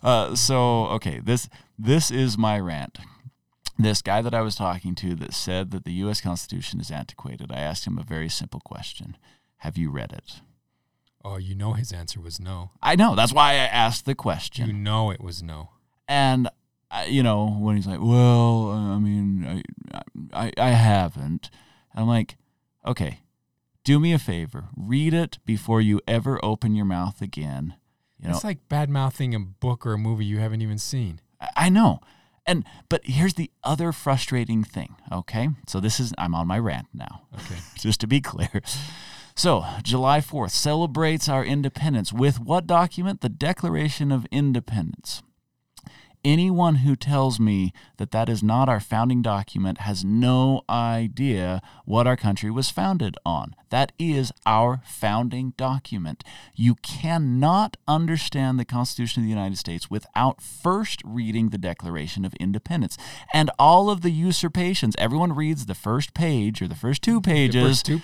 Uh, 0.02 0.36
so 0.36 0.88
okay, 0.88 1.20
this 1.24 1.48
this 1.80 2.12
is 2.12 2.38
my 2.38 2.60
rant 2.60 3.00
this 3.78 4.02
guy 4.02 4.22
that 4.22 4.34
I 4.34 4.42
was 4.42 4.56
talking 4.56 4.96
to 4.96 5.16
that 5.16 5.34
said 5.34 5.72
that 5.72 5.86
the 5.86 5.94
U.S. 5.94 6.22
Constitution 6.22 6.80
is 6.80 6.92
antiquated, 6.92 7.52
I 7.52 7.60
asked 7.60 7.86
him 7.86 7.98
a 7.98 8.04
very 8.04 8.30
simple 8.30 8.60
question 8.60 9.18
Have 9.58 9.78
you 9.78 9.90
read 9.90 10.14
it? 10.14 10.42
Oh, 11.26 11.38
you 11.38 11.56
know 11.56 11.74
his 11.74 11.92
answer 11.92 12.20
was 12.20 12.40
no. 12.40 12.72
I 12.82 12.96
know. 12.96 13.16
That's 13.16 13.34
why 13.34 13.52
I 13.54 13.56
asked 13.56 14.06
the 14.06 14.16
question. 14.16 14.68
You 14.68 14.74
know 14.74 15.10
it 15.10 15.22
was 15.22 15.42
no. 15.42 15.70
And, 16.08 16.50
uh, 16.92 17.06
you 17.08 17.24
know, 17.24 17.48
when 17.48 17.78
he's 17.78 17.88
like, 17.88 18.02
well, 18.02 18.72
uh, 18.72 18.96
I 18.96 19.00
mean, 19.00 19.64
I, 19.94 20.04
I, 20.34 20.52
I 20.58 20.70
haven't. 20.72 21.50
I'm 21.96 22.08
like, 22.08 22.36
okay, 22.86 23.22
do 23.86 24.00
me 24.00 24.12
a 24.12 24.20
favor. 24.20 24.66
Read 24.76 25.14
it 25.14 25.40
before 25.46 25.80
you 25.80 26.02
ever 26.08 26.44
open 26.44 26.76
your 26.76 26.86
mouth 26.86 27.22
again. 27.22 27.76
You 28.20 28.30
know, 28.30 28.36
it's 28.36 28.44
like 28.44 28.68
bad 28.68 28.90
mouthing 28.90 29.34
a 29.34 29.40
book 29.40 29.86
or 29.86 29.94
a 29.94 29.98
movie 29.98 30.26
you 30.26 30.40
haven't 30.40 30.62
even 30.62 30.78
seen. 30.78 31.22
I 31.56 31.70
know. 31.70 32.00
And 32.46 32.66
but 32.90 33.06
here's 33.06 33.36
the 33.36 33.52
other 33.64 33.92
frustrating 33.92 34.64
thing, 34.64 34.96
okay? 35.12 35.50
So 35.68 35.80
this 35.80 36.00
is 36.00 36.14
I'm 36.18 36.36
on 36.36 36.48
my 36.48 36.60
rant 36.60 36.88
now. 36.94 37.24
Okay. 37.34 37.60
Just 37.76 38.02
to 38.02 38.08
be 38.08 38.22
clear. 38.22 38.62
So, 39.36 39.66
July 39.82 40.20
4th 40.20 40.52
celebrates 40.52 41.28
our 41.28 41.44
independence 41.44 42.14
with 42.14 42.40
what 42.40 42.68
document? 42.68 43.22
The 43.22 43.30
Declaration 43.30 44.12
of 44.12 44.28
Independence. 44.32 45.24
Anyone 46.26 46.76
who 46.76 46.96
tells 46.96 47.38
me 47.38 47.74
that 47.98 48.12
that 48.12 48.30
is 48.30 48.42
not 48.42 48.70
our 48.70 48.80
founding 48.80 49.22
document 49.22 49.80
has 49.80 50.06
no 50.06 50.62
idea 50.70 51.62
what 51.84 52.08
our 52.08 52.16
country 52.16 52.50
was 52.50 52.70
founded 52.70 53.18
on. 53.26 53.56
That 53.72 53.92
is 54.00 54.32
our 54.46 54.82
founding 54.86 55.54
document. 55.58 56.24
You 56.56 56.76
cannot 56.76 57.76
understand 57.90 58.58
the 58.58 58.64
Constitution 58.64 59.22
of 59.22 59.26
the 59.26 59.34
United 59.34 59.58
States 59.58 59.90
without 59.90 60.42
first 60.42 61.02
reading 61.04 61.50
the 61.50 61.58
Declaration 61.58 62.24
of 62.24 62.34
Independence. 62.36 62.98
And 63.34 63.52
all 63.60 63.90
of 63.90 64.02
the 64.02 64.12
usurpations, 64.12 64.96
everyone 64.98 65.34
reads 65.34 65.66
the 65.66 65.76
first 65.76 66.14
page 66.14 66.62
or 66.62 66.70
the 66.70 66.76
first 66.76 67.02
two 67.02 67.20
pages. 67.20 67.62
The 67.62 67.68
first 67.68 67.86
two 67.86 68.00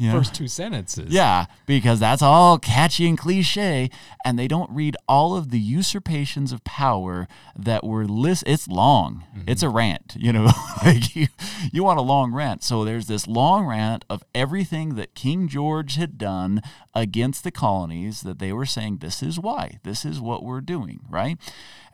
First 0.00 0.34
two 0.34 0.48
sentences. 0.48 1.12
Yeah, 1.12 1.46
because 1.66 2.00
that's 2.00 2.22
all 2.22 2.58
catchy 2.58 3.06
and 3.06 3.18
cliche, 3.18 3.90
and 4.24 4.38
they 4.38 4.48
don't 4.48 4.70
read 4.70 4.96
all 5.06 5.36
of 5.36 5.50
the 5.50 5.58
usurpations 5.58 6.52
of 6.52 6.64
power 6.64 7.28
that 7.54 7.84
were 7.84 8.06
list. 8.06 8.44
It's 8.46 8.66
long. 8.66 9.24
Mm-hmm. 9.36 9.50
It's 9.50 9.62
a 9.62 9.68
rant. 9.68 10.16
You 10.18 10.32
know, 10.32 10.50
like 10.84 11.14
you, 11.14 11.26
you 11.70 11.84
want 11.84 11.98
a 11.98 12.02
long 12.02 12.32
rant. 12.32 12.62
So 12.64 12.84
there's 12.84 13.08
this 13.08 13.26
long 13.26 13.66
rant 13.66 14.06
of 14.08 14.24
everything 14.34 14.94
that 14.94 15.14
King 15.14 15.48
George 15.48 15.96
had 15.96 16.16
done 16.16 16.62
against 16.94 17.44
the 17.44 17.50
colonies. 17.50 18.22
That 18.22 18.38
they 18.38 18.52
were 18.52 18.66
saying 18.66 18.98
this 18.98 19.22
is 19.22 19.38
why, 19.38 19.80
this 19.82 20.06
is 20.06 20.20
what 20.20 20.42
we're 20.42 20.62
doing, 20.62 21.00
right? 21.10 21.36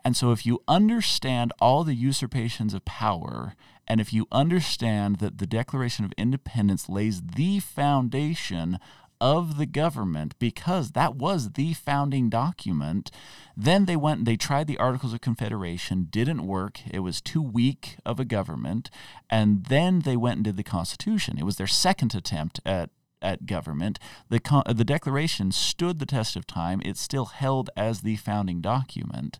And 0.04 0.16
so 0.16 0.30
if 0.30 0.46
you 0.46 0.62
understand 0.68 1.52
all 1.60 1.82
the 1.82 1.96
usurpations 1.96 2.74
of 2.74 2.84
power 2.84 3.56
and 3.86 4.00
if 4.00 4.12
you 4.12 4.26
understand 4.32 5.16
that 5.16 5.38
the 5.38 5.46
Declaration 5.46 6.04
of 6.04 6.12
Independence 6.16 6.88
lays 6.88 7.22
the 7.22 7.60
foundation 7.60 8.78
of 9.20 9.56
the 9.56 9.66
government 9.66 10.34
because 10.38 10.92
that 10.92 11.16
was 11.16 11.52
the 11.52 11.72
founding 11.72 12.28
document. 12.28 13.10
Then 13.56 13.86
they 13.86 13.96
went 13.96 14.18
and 14.18 14.26
they 14.26 14.36
tried 14.36 14.66
the 14.66 14.78
Articles 14.78 15.14
of 15.14 15.20
Confederation, 15.20 16.08
didn't 16.10 16.46
work. 16.46 16.80
It 16.90 17.00
was 17.00 17.20
too 17.20 17.42
weak 17.42 17.96
of 18.04 18.20
a 18.20 18.24
government. 18.24 18.90
And 19.30 19.64
then 19.64 20.00
they 20.00 20.16
went 20.16 20.36
and 20.36 20.44
did 20.44 20.56
the 20.56 20.62
Constitution. 20.62 21.38
It 21.38 21.44
was 21.44 21.56
their 21.56 21.66
second 21.66 22.14
attempt 22.14 22.60
at 22.64 22.90
at 23.22 23.46
government. 23.46 23.98
The, 24.28 24.38
con- 24.38 24.62
the 24.68 24.84
Declaration 24.84 25.50
stood 25.50 25.98
the 25.98 26.06
test 26.06 26.36
of 26.36 26.46
time. 26.46 26.82
It 26.84 26.98
still 26.98 27.24
held 27.24 27.70
as 27.74 28.02
the 28.02 28.16
founding 28.16 28.60
document. 28.60 29.38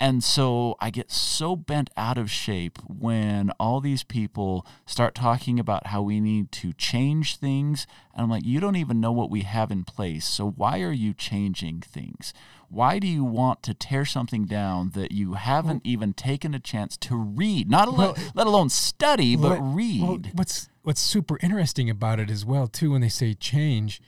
And 0.00 0.22
so 0.22 0.76
I 0.78 0.90
get 0.90 1.10
so 1.10 1.56
bent 1.56 1.90
out 1.96 2.18
of 2.18 2.30
shape 2.30 2.78
when 2.86 3.50
all 3.58 3.80
these 3.80 4.04
people 4.04 4.64
start 4.86 5.12
talking 5.12 5.58
about 5.58 5.88
how 5.88 6.02
we 6.02 6.20
need 6.20 6.52
to 6.52 6.72
change 6.72 7.36
things. 7.36 7.86
And 8.14 8.22
I'm 8.22 8.30
like, 8.30 8.44
you 8.44 8.60
don't 8.60 8.76
even 8.76 9.00
know 9.00 9.10
what 9.10 9.28
we 9.28 9.40
have 9.40 9.72
in 9.72 9.82
place. 9.82 10.24
So 10.24 10.48
why 10.48 10.82
are 10.82 10.92
you 10.92 11.14
changing 11.14 11.80
things? 11.80 12.32
Why 12.68 13.00
do 13.00 13.08
you 13.08 13.24
want 13.24 13.64
to 13.64 13.74
tear 13.74 14.04
something 14.04 14.44
down 14.44 14.90
that 14.90 15.10
you 15.10 15.34
haven't 15.34 15.82
well, 15.84 15.92
even 15.92 16.12
taken 16.12 16.54
a 16.54 16.60
chance 16.60 16.96
to 16.98 17.16
read? 17.16 17.68
Not 17.68 17.92
well, 17.96 18.16
let, 18.34 18.46
alone 18.46 18.68
study, 18.68 19.34
but 19.34 19.58
read. 19.58 20.02
Well, 20.02 20.20
what's 20.34 20.68
what's 20.82 21.00
super 21.00 21.38
interesting 21.42 21.90
about 21.90 22.20
it 22.20 22.30
as 22.30 22.44
well 22.44 22.68
too 22.68 22.92
when 22.92 23.00
they 23.00 23.08
say 23.08 23.34
change, 23.34 24.00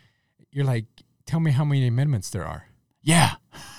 you're 0.52 0.64
like, 0.64 0.84
tell 1.26 1.40
me 1.40 1.50
how 1.50 1.64
many 1.64 1.86
amendments 1.86 2.30
there 2.30 2.44
are. 2.44 2.68
Yeah 3.02 3.36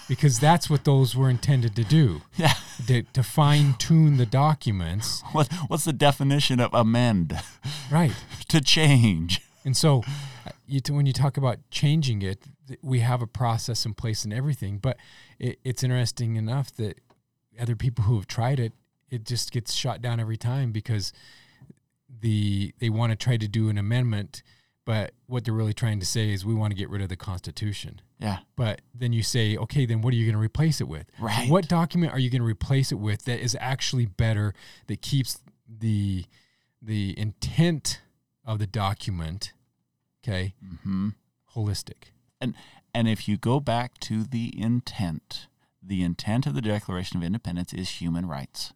because 0.08 0.40
that's 0.40 0.70
what 0.70 0.84
those 0.84 1.16
were 1.16 1.30
intended 1.30 1.76
to 1.76 1.84
do. 1.84 2.22
Yeah. 2.38 2.54
To, 2.88 3.04
to 3.04 3.22
fine 3.22 3.76
tune 3.76 4.18
the 4.18 4.26
documents. 4.26 5.22
What 5.34 5.52
what's 5.68 5.86
the 5.86 5.94
definition 5.94 6.60
of 6.60 6.74
amend? 6.74 7.40
Right. 7.92 8.14
to 8.48 8.60
change. 8.60 9.42
And 9.64 9.78
so, 9.78 10.04
uh, 10.48 10.52
you, 10.66 10.82
when 10.90 11.06
you 11.06 11.14
talk 11.14 11.38
about 11.38 11.60
changing 11.70 12.24
it, 12.24 12.40
we 12.82 13.00
have 13.00 13.22
a 13.22 13.28
process 13.28 13.86
in 13.86 13.94
place 13.94 14.24
and 14.24 14.34
everything. 14.34 14.80
But 14.80 14.98
it, 15.38 15.60
it's 15.64 15.84
interesting 15.84 16.38
enough 16.38 16.76
that 16.78 17.00
other 17.60 17.76
people 17.76 18.06
who 18.06 18.16
have 18.16 18.26
tried 18.26 18.60
it, 18.60 18.74
it 19.12 19.26
just 19.26 19.52
gets 19.52 19.74
shot 19.74 20.02
down 20.02 20.20
every 20.20 20.38
time 20.38 20.72
because 20.72 21.14
the 22.22 22.74
they 22.80 22.90
want 22.90 23.12
to 23.12 23.16
try 23.16 23.38
to 23.38 23.48
do 23.48 23.70
an 23.70 23.78
amendment 23.78 24.42
but 24.86 25.14
what 25.28 25.46
they're 25.46 25.54
really 25.54 25.74
trying 25.74 26.00
to 26.00 26.06
say 26.06 26.32
is 26.32 26.46
we 26.46 26.54
want 26.54 26.72
to 26.72 26.78
get 26.78 26.90
rid 26.90 27.02
of 27.02 27.10
the 27.10 27.16
Constitution. 27.16 28.02
Yeah. 28.22 28.38
But 28.56 28.82
then 28.94 29.14
you 29.14 29.24
say, 29.24 29.58
okay, 29.58 29.86
then 29.86 30.02
what 30.02 30.14
are 30.14 30.18
you 30.18 30.26
going 30.26 30.36
to 30.36 30.42
replace 30.42 30.80
it 30.80 30.88
with? 30.88 31.08
Right. 31.20 31.50
What 31.50 31.68
document 31.68 32.14
are 32.14 32.20
you 32.20 32.30
going 32.30 32.42
to 32.42 32.48
replace 32.48 32.92
it 32.92 33.00
with 33.00 33.26
that 33.26 33.40
is 33.40 33.58
actually 33.60 34.06
better, 34.06 34.54
that 34.88 35.02
keeps 35.02 35.40
the 35.68 36.26
the 36.84 37.18
intent 37.18 38.02
of 38.44 38.58
the 38.60 38.68
document, 38.68 39.54
okay, 40.24 40.56
mm-hmm. 40.64 41.10
holistic. 41.56 42.12
And 42.40 42.56
and 42.94 43.08
if 43.08 43.28
you 43.28 43.38
go 43.38 43.60
back 43.60 44.00
to 44.02 44.24
the 44.24 44.54
intent, 44.60 45.48
the 45.82 46.04
intent 46.04 46.46
of 46.46 46.54
the 46.54 46.62
Declaration 46.62 47.18
of 47.18 47.24
Independence 47.24 47.74
is 47.74 47.90
human 47.90 48.28
rights. 48.28 48.74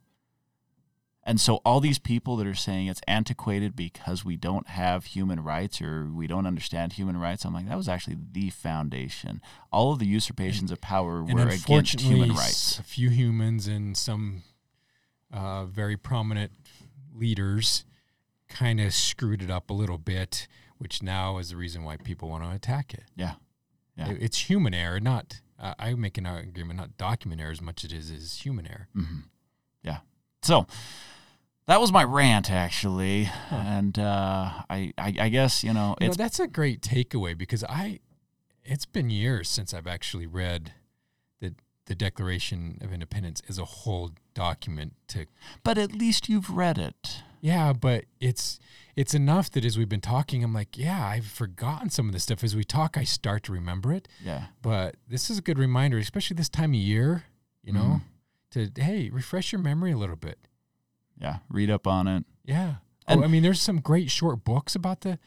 And 1.27 1.41
so 1.41 1.55
all 1.65 1.79
these 1.79 1.97
people 1.97 2.35
that 2.37 2.45
are 2.45 2.53
saying 2.53 2.85
it's 2.85 3.01
antiquated 3.07 3.75
because 3.75 4.23
we 4.23 4.35
don't 4.35 4.67
have 4.67 5.05
human 5.05 5.43
rights 5.43 5.81
or 5.81 6.07
we 6.13 6.27
don't 6.27 6.45
understand 6.45 6.93
human 6.93 7.17
rights, 7.17 7.43
I'm 7.45 7.53
like, 7.53 7.67
that 7.67 7.77
was 7.77 7.89
actually 7.89 8.17
the 8.31 8.51
foundation. 8.51 9.41
All 9.71 9.91
of 9.91 9.97
the 9.97 10.05
usurpations 10.05 10.69
and, 10.69 10.77
of 10.77 10.81
power 10.81 11.23
were 11.23 11.47
against 11.47 12.01
human 12.01 12.29
rights. 12.29 12.77
A 12.77 12.83
few 12.83 13.09
humans 13.09 13.65
and 13.65 13.97
some 13.97 14.43
uh, 15.33 15.65
very 15.65 15.97
prominent 15.97 16.51
leaders 17.11 17.85
kind 18.47 18.79
of 18.79 18.93
screwed 18.93 19.41
it 19.41 19.49
up 19.49 19.71
a 19.71 19.73
little 19.73 19.97
bit, 19.97 20.47
which 20.77 21.01
now 21.01 21.39
is 21.39 21.49
the 21.49 21.57
reason 21.57 21.83
why 21.83 21.97
people 21.97 22.29
want 22.29 22.43
to 22.43 22.51
attack 22.51 22.93
it. 22.93 23.05
Yeah. 23.15 23.33
Yeah. 23.97 24.11
It, 24.11 24.21
it's 24.21 24.49
human 24.49 24.75
error, 24.75 24.99
not, 24.99 25.41
uh, 25.59 25.73
I 25.79 25.95
make 25.95 26.19
an 26.19 26.27
argument, 26.27 26.77
not 26.77 26.97
document 26.97 27.41
error 27.41 27.51
as 27.51 27.61
much 27.61 27.83
as 27.83 27.91
it 27.91 27.97
is, 27.97 28.11
is 28.11 28.41
human 28.45 28.67
error. 28.67 28.89
Mm-hmm. 28.95 29.19
Yeah. 29.81 29.99
So, 30.45 30.67
that 31.67 31.81
was 31.81 31.91
my 31.91 32.03
rant 32.03 32.51
actually 32.51 33.23
huh. 33.23 33.55
and 33.55 33.99
uh, 33.99 34.49
I, 34.69 34.93
I, 34.97 35.13
I 35.19 35.29
guess 35.29 35.63
you 35.63 35.73
know 35.73 35.95
it's 35.99 36.01
you 36.01 36.07
know, 36.09 36.13
that's 36.13 36.39
a 36.39 36.47
great 36.47 36.81
takeaway 36.81 37.37
because 37.37 37.63
i 37.63 37.99
it's 38.63 38.85
been 38.85 39.09
years 39.09 39.49
since 39.49 39.73
i've 39.73 39.87
actually 39.87 40.27
read 40.27 40.73
the 41.39 41.53
the 41.87 41.95
declaration 41.95 42.79
of 42.81 42.93
independence 42.93 43.41
as 43.49 43.57
a 43.59 43.65
whole 43.65 44.11
document 44.33 44.93
to 45.07 45.25
but 45.63 45.77
at 45.77 45.91
least 45.93 46.29
you've 46.29 46.49
read 46.49 46.77
it. 46.77 47.23
Yeah 47.41 47.73
but 47.73 48.05
it's 48.19 48.59
it's 48.95 49.13
enough 49.13 49.51
that 49.51 49.63
as 49.63 49.77
we've 49.77 49.89
been 49.89 50.01
talking 50.01 50.43
i'm 50.43 50.53
like 50.53 50.77
yeah 50.77 51.05
i've 51.05 51.27
forgotten 51.27 51.89
some 51.91 52.07
of 52.07 52.13
this 52.13 52.23
stuff. 52.23 52.43
As 52.43 52.55
we 52.55 52.63
talk 52.63 52.97
i 52.97 53.03
start 53.03 53.43
to 53.43 53.51
remember 53.51 53.93
it. 53.93 54.07
Yeah. 54.23 54.45
But 54.63 54.95
this 55.07 55.29
is 55.29 55.37
a 55.37 55.41
good 55.41 55.59
reminder 55.59 55.99
especially 55.99 56.35
this 56.35 56.49
time 56.49 56.71
of 56.71 56.79
year 56.79 57.25
you 57.63 57.73
know? 57.73 57.79
mm. 57.79 58.01
To 58.51 58.69
hey 58.77 59.09
refresh 59.09 59.51
your 59.51 59.61
memory 59.61 59.91
a 59.91 59.97
little 59.97 60.15
bit 60.15 60.37
yeah, 61.19 61.37
read 61.49 61.69
up 61.69 61.87
on 61.87 62.07
it. 62.07 62.25
Yeah. 62.43 62.75
And, 63.07 63.21
oh, 63.21 63.23
I 63.23 63.27
mean, 63.27 63.43
there's 63.43 63.61
some 63.61 63.79
great 63.79 64.09
short 64.09 64.43
books 64.43 64.75
about 64.75 65.01
the 65.01 65.19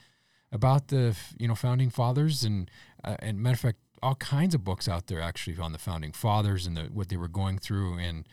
about 0.51 0.87
the 0.87 1.15
you 1.37 1.47
know 1.47 1.55
founding 1.55 1.89
fathers 1.89 2.43
and 2.43 2.69
uh, 3.03 3.15
and 3.19 3.41
matter 3.41 3.53
of 3.53 3.59
fact, 3.59 3.77
all 4.01 4.15
kinds 4.15 4.55
of 4.55 4.63
books 4.63 4.87
out 4.87 5.07
there 5.07 5.21
actually 5.21 5.57
on 5.57 5.71
the 5.71 5.77
founding 5.77 6.11
fathers 6.11 6.65
and 6.65 6.75
the, 6.75 6.83
what 6.83 7.09
they 7.09 7.17
were 7.17 7.27
going 7.27 7.57
through 7.57 7.97
and 7.97 8.27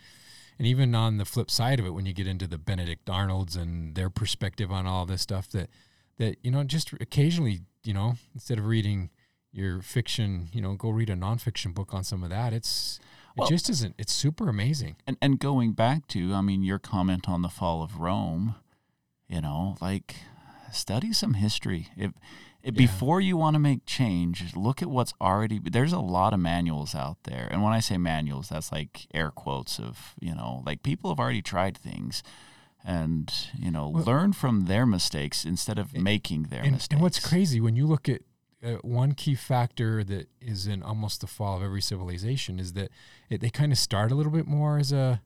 and 0.57 0.65
even 0.65 0.95
on 0.95 1.17
the 1.17 1.25
flip 1.25 1.51
side 1.51 1.79
of 1.79 1.85
it, 1.85 1.91
when 1.91 2.07
you 2.07 2.13
get 2.13 2.25
into 2.25 2.47
the 2.47 2.57
Benedict 2.57 3.07
Arnolds 3.09 3.55
and 3.55 3.93
their 3.93 4.09
perspective 4.09 4.71
on 4.71 4.87
all 4.87 5.05
this 5.05 5.21
stuff, 5.21 5.49
that 5.49 5.69
that 6.17 6.37
you 6.43 6.51
know 6.51 6.63
just 6.63 6.93
occasionally 6.93 7.61
you 7.83 7.93
know 7.93 8.15
instead 8.33 8.59
of 8.59 8.65
reading 8.65 9.09
your 9.53 9.81
fiction, 9.81 10.49
you 10.51 10.61
know, 10.61 10.73
go 10.73 10.89
read 10.89 11.09
a 11.09 11.15
nonfiction 11.15 11.73
book 11.73 11.93
on 11.93 12.03
some 12.03 12.21
of 12.23 12.29
that. 12.29 12.53
It's 12.53 12.99
it 13.37 13.49
just 13.49 13.69
isn't. 13.69 13.95
It's 13.97 14.13
super 14.13 14.49
amazing. 14.49 14.95
And 15.05 15.17
and 15.21 15.39
going 15.39 15.73
back 15.73 16.07
to, 16.09 16.33
I 16.33 16.41
mean, 16.41 16.63
your 16.63 16.79
comment 16.79 17.27
on 17.27 17.41
the 17.41 17.49
fall 17.49 17.83
of 17.83 17.99
Rome, 17.99 18.55
you 19.27 19.41
know, 19.41 19.77
like 19.81 20.15
study 20.71 21.13
some 21.13 21.35
history. 21.35 21.89
If, 21.95 22.11
if 22.63 22.73
yeah. 22.73 22.77
before 22.77 23.21
you 23.21 23.37
want 23.37 23.55
to 23.55 23.59
make 23.59 23.85
change, 23.85 24.55
look 24.55 24.81
at 24.81 24.89
what's 24.89 25.13
already. 25.21 25.59
There's 25.63 25.93
a 25.93 25.99
lot 25.99 26.33
of 26.33 26.39
manuals 26.39 26.95
out 26.95 27.17
there, 27.23 27.47
and 27.51 27.63
when 27.63 27.73
I 27.73 27.79
say 27.79 27.97
manuals, 27.97 28.49
that's 28.49 28.71
like 28.71 29.07
air 29.13 29.31
quotes 29.31 29.79
of 29.79 30.15
you 30.19 30.35
know, 30.35 30.63
like 30.65 30.83
people 30.83 31.09
have 31.09 31.19
already 31.19 31.41
tried 31.41 31.77
things 31.77 32.23
and 32.83 33.31
you 33.57 33.69
know 33.69 33.89
well, 33.89 34.03
learn 34.03 34.33
from 34.33 34.65
their 34.65 34.85
mistakes 34.85 35.45
instead 35.45 35.77
of 35.77 35.93
and, 35.93 36.03
making 36.03 36.43
their 36.43 36.63
and, 36.63 36.73
mistakes. 36.73 36.93
And 36.93 37.01
what's 37.01 37.19
crazy 37.19 37.59
when 37.59 37.75
you 37.75 37.85
look 37.85 38.07
at 38.09 38.21
uh, 38.63 38.73
one 38.81 39.13
key 39.13 39.35
factor 39.35 40.03
that 40.03 40.29
is 40.41 40.67
in 40.67 40.83
almost 40.83 41.21
the 41.21 41.27
fall 41.27 41.57
of 41.57 41.63
every 41.63 41.81
civilization 41.81 42.59
is 42.59 42.73
that 42.73 42.89
it, 43.29 43.41
they 43.41 43.49
kind 43.49 43.71
of 43.71 43.77
start 43.77 44.11
a 44.11 44.15
little 44.15 44.31
bit 44.31 44.47
more 44.47 44.77
as 44.77 44.91
a. 44.91 45.21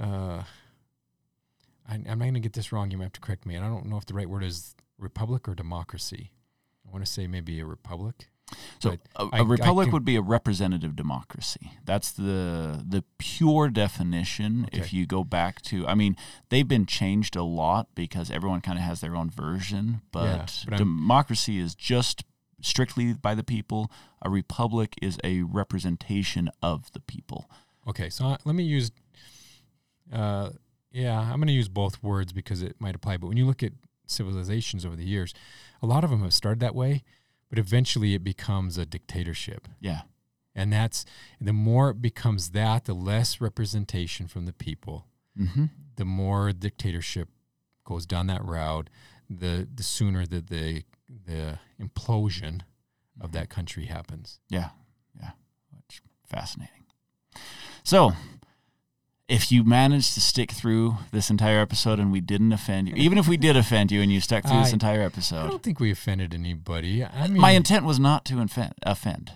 Uh, 0.00 0.42
I, 1.88 1.94
I'm 1.94 2.04
not 2.04 2.18
going 2.18 2.34
to 2.34 2.40
get 2.40 2.52
this 2.52 2.72
wrong. 2.72 2.90
You 2.90 2.98
might 2.98 3.04
have 3.04 3.12
to 3.14 3.20
correct 3.20 3.46
me. 3.46 3.54
And 3.54 3.64
I 3.64 3.68
don't 3.68 3.86
know 3.86 3.96
if 3.96 4.06
the 4.06 4.14
right 4.14 4.28
word 4.28 4.44
is 4.44 4.74
republic 4.98 5.48
or 5.48 5.54
democracy. 5.54 6.30
I 6.86 6.92
want 6.92 7.04
to 7.04 7.10
say 7.10 7.26
maybe 7.26 7.60
a 7.60 7.66
republic. 7.66 8.28
So 8.80 8.96
a, 9.16 9.28
a 9.32 9.44
republic 9.44 9.86
can, 9.86 9.92
would 9.92 10.04
be 10.04 10.16
a 10.16 10.22
representative 10.22 10.96
democracy. 10.96 11.72
That's 11.84 12.10
the 12.10 12.84
the 12.86 13.04
pure 13.18 13.68
definition. 13.68 14.64
Okay. 14.64 14.78
If 14.78 14.92
you 14.92 15.06
go 15.06 15.22
back 15.22 15.62
to, 15.62 15.86
I 15.86 15.94
mean, 15.94 16.16
they've 16.48 16.66
been 16.66 16.86
changed 16.86 17.36
a 17.36 17.44
lot 17.44 17.88
because 17.94 18.28
everyone 18.30 18.60
kind 18.60 18.76
of 18.76 18.84
has 18.84 19.00
their 19.00 19.14
own 19.14 19.30
version. 19.30 20.00
But, 20.10 20.24
yeah, 20.24 20.46
but 20.68 20.78
democracy 20.78 21.58
is 21.58 21.76
just 21.76 22.24
strictly 22.60 23.12
by 23.12 23.34
the 23.34 23.44
people. 23.44 23.90
A 24.22 24.30
republic 24.30 24.94
is 25.00 25.18
a 25.24 25.42
representation 25.42 26.50
of 26.62 26.92
the 26.92 27.00
people. 27.00 27.50
Okay, 27.88 28.10
so 28.10 28.26
uh, 28.26 28.36
let 28.44 28.54
me 28.54 28.64
use. 28.64 28.90
Uh, 30.12 30.50
yeah, 30.92 31.18
I'm 31.18 31.36
going 31.36 31.46
to 31.46 31.52
use 31.52 31.68
both 31.68 32.02
words 32.02 32.32
because 32.32 32.62
it 32.62 32.76
might 32.80 32.94
apply. 32.94 33.16
But 33.16 33.28
when 33.28 33.36
you 33.36 33.46
look 33.46 33.62
at 33.62 33.72
civilizations 34.06 34.84
over 34.84 34.96
the 34.96 35.04
years, 35.04 35.32
a 35.82 35.86
lot 35.86 36.02
of 36.02 36.10
them 36.10 36.22
have 36.22 36.34
started 36.34 36.60
that 36.60 36.74
way 36.74 37.04
but 37.50 37.58
eventually 37.58 38.14
it 38.14 38.24
becomes 38.24 38.78
a 38.78 38.86
dictatorship. 38.86 39.68
Yeah. 39.80 40.02
And 40.54 40.72
that's 40.72 41.04
the 41.40 41.52
more 41.52 41.90
it 41.90 42.00
becomes 42.00 42.50
that, 42.50 42.84
the 42.84 42.94
less 42.94 43.40
representation 43.40 44.28
from 44.28 44.46
the 44.46 44.52
people, 44.52 45.06
mm-hmm. 45.38 45.66
the 45.96 46.04
more 46.04 46.52
dictatorship 46.52 47.28
goes 47.84 48.06
down 48.06 48.28
that 48.28 48.44
route, 48.44 48.88
the 49.30 49.66
the 49.72 49.82
sooner 49.82 50.26
that 50.26 50.48
the 50.48 50.82
the 51.08 51.58
implosion 51.80 52.62
of 53.20 53.28
mm-hmm. 53.28 53.32
that 53.32 53.48
country 53.48 53.86
happens. 53.86 54.40
Yeah, 54.48 54.70
yeah, 55.18 55.30
Which 55.70 56.02
fascinating. 56.26 56.84
So, 57.82 58.12
if 59.28 59.50
you 59.50 59.64
managed 59.64 60.14
to 60.14 60.20
stick 60.20 60.50
through 60.50 60.96
this 61.12 61.30
entire 61.30 61.60
episode 61.60 61.98
and 61.98 62.12
we 62.12 62.20
didn't 62.20 62.52
offend 62.52 62.88
you, 62.88 62.94
even 62.96 63.16
if 63.16 63.28
we 63.28 63.36
did 63.36 63.56
offend 63.56 63.92
you 63.92 64.02
and 64.02 64.12
you 64.12 64.20
stuck 64.20 64.44
through 64.44 64.58
I, 64.58 64.64
this 64.64 64.72
entire 64.72 65.02
episode, 65.02 65.44
I 65.44 65.48
don't 65.48 65.62
think 65.62 65.80
we 65.80 65.90
offended 65.90 66.34
anybody. 66.34 67.04
I 67.04 67.28
mean, 67.28 67.40
my 67.40 67.52
intent 67.52 67.84
was 67.86 67.98
not 67.98 68.24
to 68.26 68.40
offend. 68.40 68.74
offend 68.82 69.32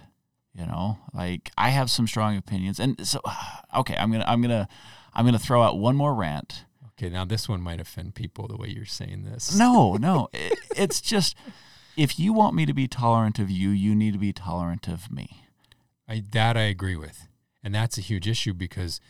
you 0.54 0.66
know, 0.66 0.98
like 1.12 1.50
I 1.58 1.70
have 1.70 1.90
some 1.90 2.06
strong 2.06 2.36
opinions, 2.36 2.78
and 2.78 3.04
so 3.06 3.20
okay, 3.76 3.96
I'm 3.96 4.12
gonna 4.12 4.24
I'm 4.26 4.40
gonna 4.40 4.68
I'm 5.12 5.24
gonna 5.24 5.38
throw 5.38 5.62
out 5.62 5.78
one 5.78 5.96
more 5.96 6.14
rant. 6.14 6.64
Okay, 6.96 7.10
now 7.10 7.24
this 7.24 7.48
one 7.48 7.60
might 7.60 7.80
offend 7.80 8.14
people 8.14 8.46
the 8.46 8.56
way 8.56 8.68
you're 8.68 8.84
saying 8.84 9.24
this. 9.24 9.56
No, 9.56 9.94
no, 10.00 10.28
it, 10.32 10.58
it's 10.76 11.00
just 11.00 11.36
if 11.96 12.18
you 12.18 12.32
want 12.32 12.54
me 12.54 12.66
to 12.66 12.74
be 12.74 12.88
tolerant 12.88 13.38
of 13.38 13.50
you, 13.50 13.70
you 13.70 13.94
need 13.94 14.12
to 14.12 14.18
be 14.18 14.32
tolerant 14.32 14.88
of 14.88 15.10
me. 15.10 15.44
I, 16.08 16.22
that 16.32 16.56
I 16.56 16.62
agree 16.62 16.96
with, 16.96 17.28
and 17.62 17.74
that's 17.74 17.98
a 17.98 18.02
huge 18.02 18.28
issue 18.28 18.52
because 18.52 19.00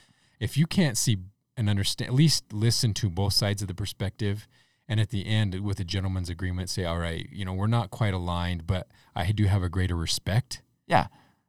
if 0.40 0.56
you 0.56 0.66
can't 0.66 0.96
see 0.96 1.18
and 1.56 1.68
understand, 1.68 2.08
at 2.08 2.14
least 2.14 2.52
listen 2.52 2.94
to 2.94 3.10
both 3.10 3.32
sides 3.32 3.62
of 3.62 3.68
the 3.68 3.74
perspective, 3.74 4.48
and 4.88 5.00
at 5.00 5.10
the 5.10 5.26
end, 5.26 5.60
with 5.60 5.80
a 5.80 5.84
gentleman's 5.84 6.28
agreement, 6.28 6.70
say, 6.70 6.84
"All 6.84 6.98
right, 6.98 7.28
you 7.32 7.44
know, 7.44 7.52
we're 7.52 7.66
not 7.66 7.90
quite 7.90 8.14
aligned, 8.14 8.66
but 8.66 8.88
I 9.14 9.30
do 9.32 9.46
have 9.46 9.62
a 9.62 9.68
greater 9.68 9.96
respect." 9.96 10.62
Yeah, 10.86 11.08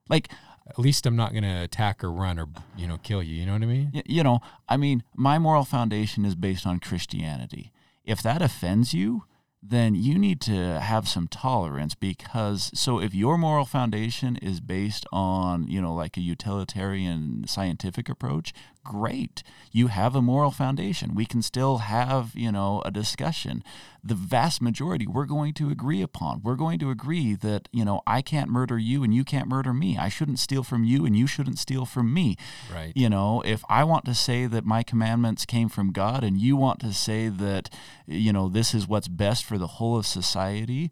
like 0.09 0.29
at 0.67 0.79
least 0.79 1.05
I'm 1.05 1.15
not 1.15 1.31
going 1.31 1.43
to 1.43 1.63
attack 1.63 2.03
or 2.03 2.11
run 2.11 2.39
or 2.39 2.47
you 2.75 2.87
know 2.87 2.97
kill 2.97 3.21
you. 3.21 3.35
You 3.35 3.45
know 3.45 3.53
what 3.53 3.63
I 3.63 3.67
mean? 3.67 4.03
You 4.05 4.23
know, 4.23 4.39
I 4.67 4.77
mean, 4.77 5.03
my 5.15 5.37
moral 5.37 5.63
foundation 5.63 6.25
is 6.25 6.35
based 6.35 6.65
on 6.65 6.79
Christianity. 6.79 7.71
If 8.03 8.21
that 8.23 8.41
offends 8.41 8.93
you, 8.93 9.23
then 9.61 9.95
you 9.95 10.19
need 10.19 10.41
to 10.41 10.79
have 10.79 11.07
some 11.07 11.27
tolerance 11.27 11.95
because 11.95 12.71
so 12.73 12.99
if 12.99 13.15
your 13.15 13.37
moral 13.37 13.65
foundation 13.65 14.35
is 14.37 14.59
based 14.59 15.05
on 15.11 15.67
you 15.67 15.81
know 15.81 15.93
like 15.93 16.17
a 16.17 16.21
utilitarian 16.21 17.45
scientific 17.47 18.07
approach 18.07 18.53
great. 18.85 19.43
You 19.71 19.87
have 19.87 20.15
a 20.15 20.21
moral 20.21 20.51
foundation. 20.51 21.15
We 21.15 21.25
can 21.25 21.41
still 21.41 21.79
have 21.79 22.31
you 22.35 22.51
know 22.51 22.81
a 22.85 22.91
discussion. 22.91 23.63
The 24.03 24.15
vast 24.15 24.61
majority 24.61 25.07
we're 25.07 25.25
going 25.25 25.53
to 25.55 25.69
agree 25.69 26.01
upon. 26.01 26.41
We're 26.43 26.55
going 26.55 26.79
to 26.79 26.89
agree 26.91 27.35
that 27.35 27.67
you 27.73 27.83
know 27.83 28.01
i 28.07 28.21
can't 28.21 28.49
murder 28.49 28.77
you 28.77 29.03
and 29.03 29.13
you 29.13 29.23
can't 29.23 29.49
murder 29.49 29.73
me. 29.73 29.97
I 29.97 30.09
shouldn't 30.09 30.39
steal 30.39 30.63
from 30.63 30.85
you 30.85 31.05
and 31.05 31.17
you 31.17 31.27
shouldn't 31.27 31.59
steal 31.59 31.85
from 31.85 32.13
me. 32.13 32.37
Right. 32.73 32.93
You 32.95 33.09
know 33.09 33.41
if 33.45 33.63
i 33.69 33.83
want 33.83 34.05
to 34.05 34.13
say 34.13 34.45
that 34.45 34.65
my 34.65 34.83
commandments 34.83 35.45
came 35.45 35.69
from 35.69 35.91
god 35.91 36.23
and 36.23 36.37
you 36.39 36.55
want 36.55 36.79
to 36.79 36.93
say 36.93 37.27
that 37.27 37.69
you 38.05 38.31
know 38.31 38.47
this 38.49 38.73
is 38.73 38.87
what's 38.87 39.07
best 39.07 39.43
for 39.43 39.57
the 39.57 39.67
whole 39.67 39.97
of 39.97 40.05
society 40.05 40.91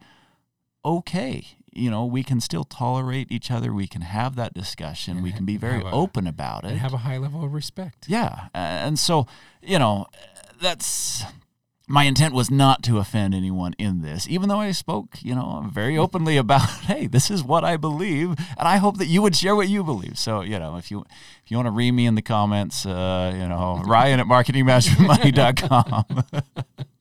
okay 0.86 1.58
you 1.76 1.90
know, 1.90 2.06
we 2.06 2.24
can 2.24 2.40
still 2.40 2.64
tolerate 2.64 3.32
each 3.32 3.52
other. 3.52 3.74
We 3.74 3.88
can 3.88 4.02
have 4.02 4.36
that 4.36 4.54
discussion. 4.54 5.18
And 5.18 5.24
we 5.24 5.32
can 5.32 5.46
be 5.46 5.58
very 5.58 5.82
a, 5.82 5.86
open 5.86 6.28
about 6.28 6.64
it. 6.64 6.72
And 6.72 6.80
have 6.80 6.94
a 6.94 6.98
high 6.98 7.18
level 7.18 7.44
of 7.44 7.54
respect. 7.54 8.06
Yeah. 8.08 8.48
And 8.54 8.98
so, 8.98 9.28
you 9.62 9.80
know, 9.80 10.08
that's 10.62 11.24
my 11.88 12.06
intent 12.06 12.34
was 12.34 12.50
not 12.50 12.82
to 12.84 12.98
offend 12.98 13.36
anyone 13.36 13.74
in 13.78 14.02
this, 14.02 14.28
even 14.30 14.48
though 14.48 14.60
I 14.60 14.72
spoke, 14.72 15.18
you 15.22 15.36
know, 15.36 15.70
very 15.72 15.98
openly 16.06 16.38
about, 16.38 16.62
hey, 16.62 17.08
this 17.08 17.30
is 17.30 17.44
what 17.44 17.64
I 17.64 17.78
believe, 17.78 18.30
and 18.58 18.68
I 18.68 18.78
hope 18.78 18.98
that 18.98 19.08
you 19.08 19.22
would 19.22 19.36
share 19.36 19.56
what 19.56 19.68
you 19.68 19.84
believe. 19.84 20.18
So, 20.18 20.42
you 20.42 20.58
know, 20.60 20.78
if 20.78 20.90
you 20.90 21.04
if 21.44 21.52
you 21.52 21.58
want 21.58 21.68
to 21.68 21.72
read 21.72 21.92
me 21.92 22.06
in 22.06 22.16
the 22.16 22.22
comments, 22.22 22.86
uh, 22.86 23.34
you 23.36 23.48
know, 23.48 23.82
Ryan 23.86 24.22
at 24.22 24.28
marketingmastermoney.com. 24.28 26.24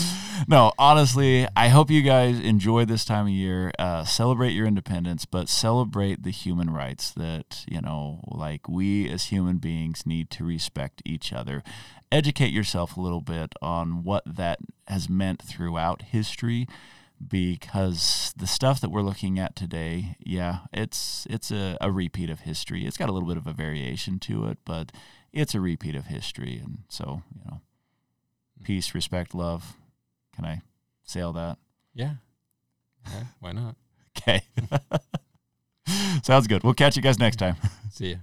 no, 0.48 0.72
honestly, 0.78 1.46
I 1.56 1.68
hope 1.68 1.90
you 1.90 2.02
guys 2.02 2.38
enjoy 2.38 2.84
this 2.84 3.04
time 3.04 3.26
of 3.26 3.32
year. 3.32 3.72
Uh, 3.78 4.04
celebrate 4.04 4.50
your 4.50 4.66
independence, 4.66 5.24
but 5.24 5.48
celebrate 5.48 6.22
the 6.22 6.30
human 6.30 6.70
rights 6.70 7.10
that, 7.12 7.64
you 7.68 7.80
know, 7.80 8.20
like 8.26 8.68
we 8.68 9.08
as 9.08 9.26
human 9.26 9.58
beings 9.58 10.06
need 10.06 10.30
to 10.30 10.44
respect 10.44 11.02
each 11.04 11.32
other. 11.32 11.62
Educate 12.12 12.52
yourself 12.52 12.96
a 12.96 13.00
little 13.00 13.20
bit 13.20 13.54
on 13.62 14.02
what 14.02 14.24
that 14.26 14.58
has 14.88 15.08
meant 15.08 15.42
throughout 15.42 16.02
history 16.02 16.66
because 17.26 18.32
the 18.36 18.46
stuff 18.46 18.80
that 18.80 18.90
we're 18.90 19.02
looking 19.02 19.38
at 19.38 19.54
today, 19.54 20.16
yeah, 20.20 20.60
it's 20.72 21.26
it's 21.28 21.50
a, 21.50 21.76
a 21.80 21.92
repeat 21.92 22.30
of 22.30 22.40
history. 22.40 22.86
It's 22.86 22.96
got 22.96 23.08
a 23.08 23.12
little 23.12 23.28
bit 23.28 23.36
of 23.36 23.46
a 23.46 23.52
variation 23.52 24.18
to 24.20 24.46
it, 24.46 24.58
but 24.64 24.90
it's 25.32 25.54
a 25.54 25.60
repeat 25.60 25.94
of 25.94 26.06
history. 26.06 26.58
And 26.62 26.78
so, 26.88 27.22
you 27.34 27.42
know, 27.44 27.60
peace, 28.64 28.94
respect, 28.94 29.34
love, 29.34 29.76
can 30.40 30.48
I 30.48 30.62
say 31.02 31.20
all 31.20 31.32
that? 31.34 31.58
Yeah. 31.94 32.14
yeah 33.06 33.24
why 33.40 33.52
not? 33.52 33.76
okay. 34.18 34.42
Sounds 36.22 36.46
good. 36.46 36.64
We'll 36.64 36.74
catch 36.74 36.96
you 36.96 37.02
guys 37.02 37.18
next 37.18 37.36
time. 37.36 37.56
See 37.90 38.10
you. 38.10 38.18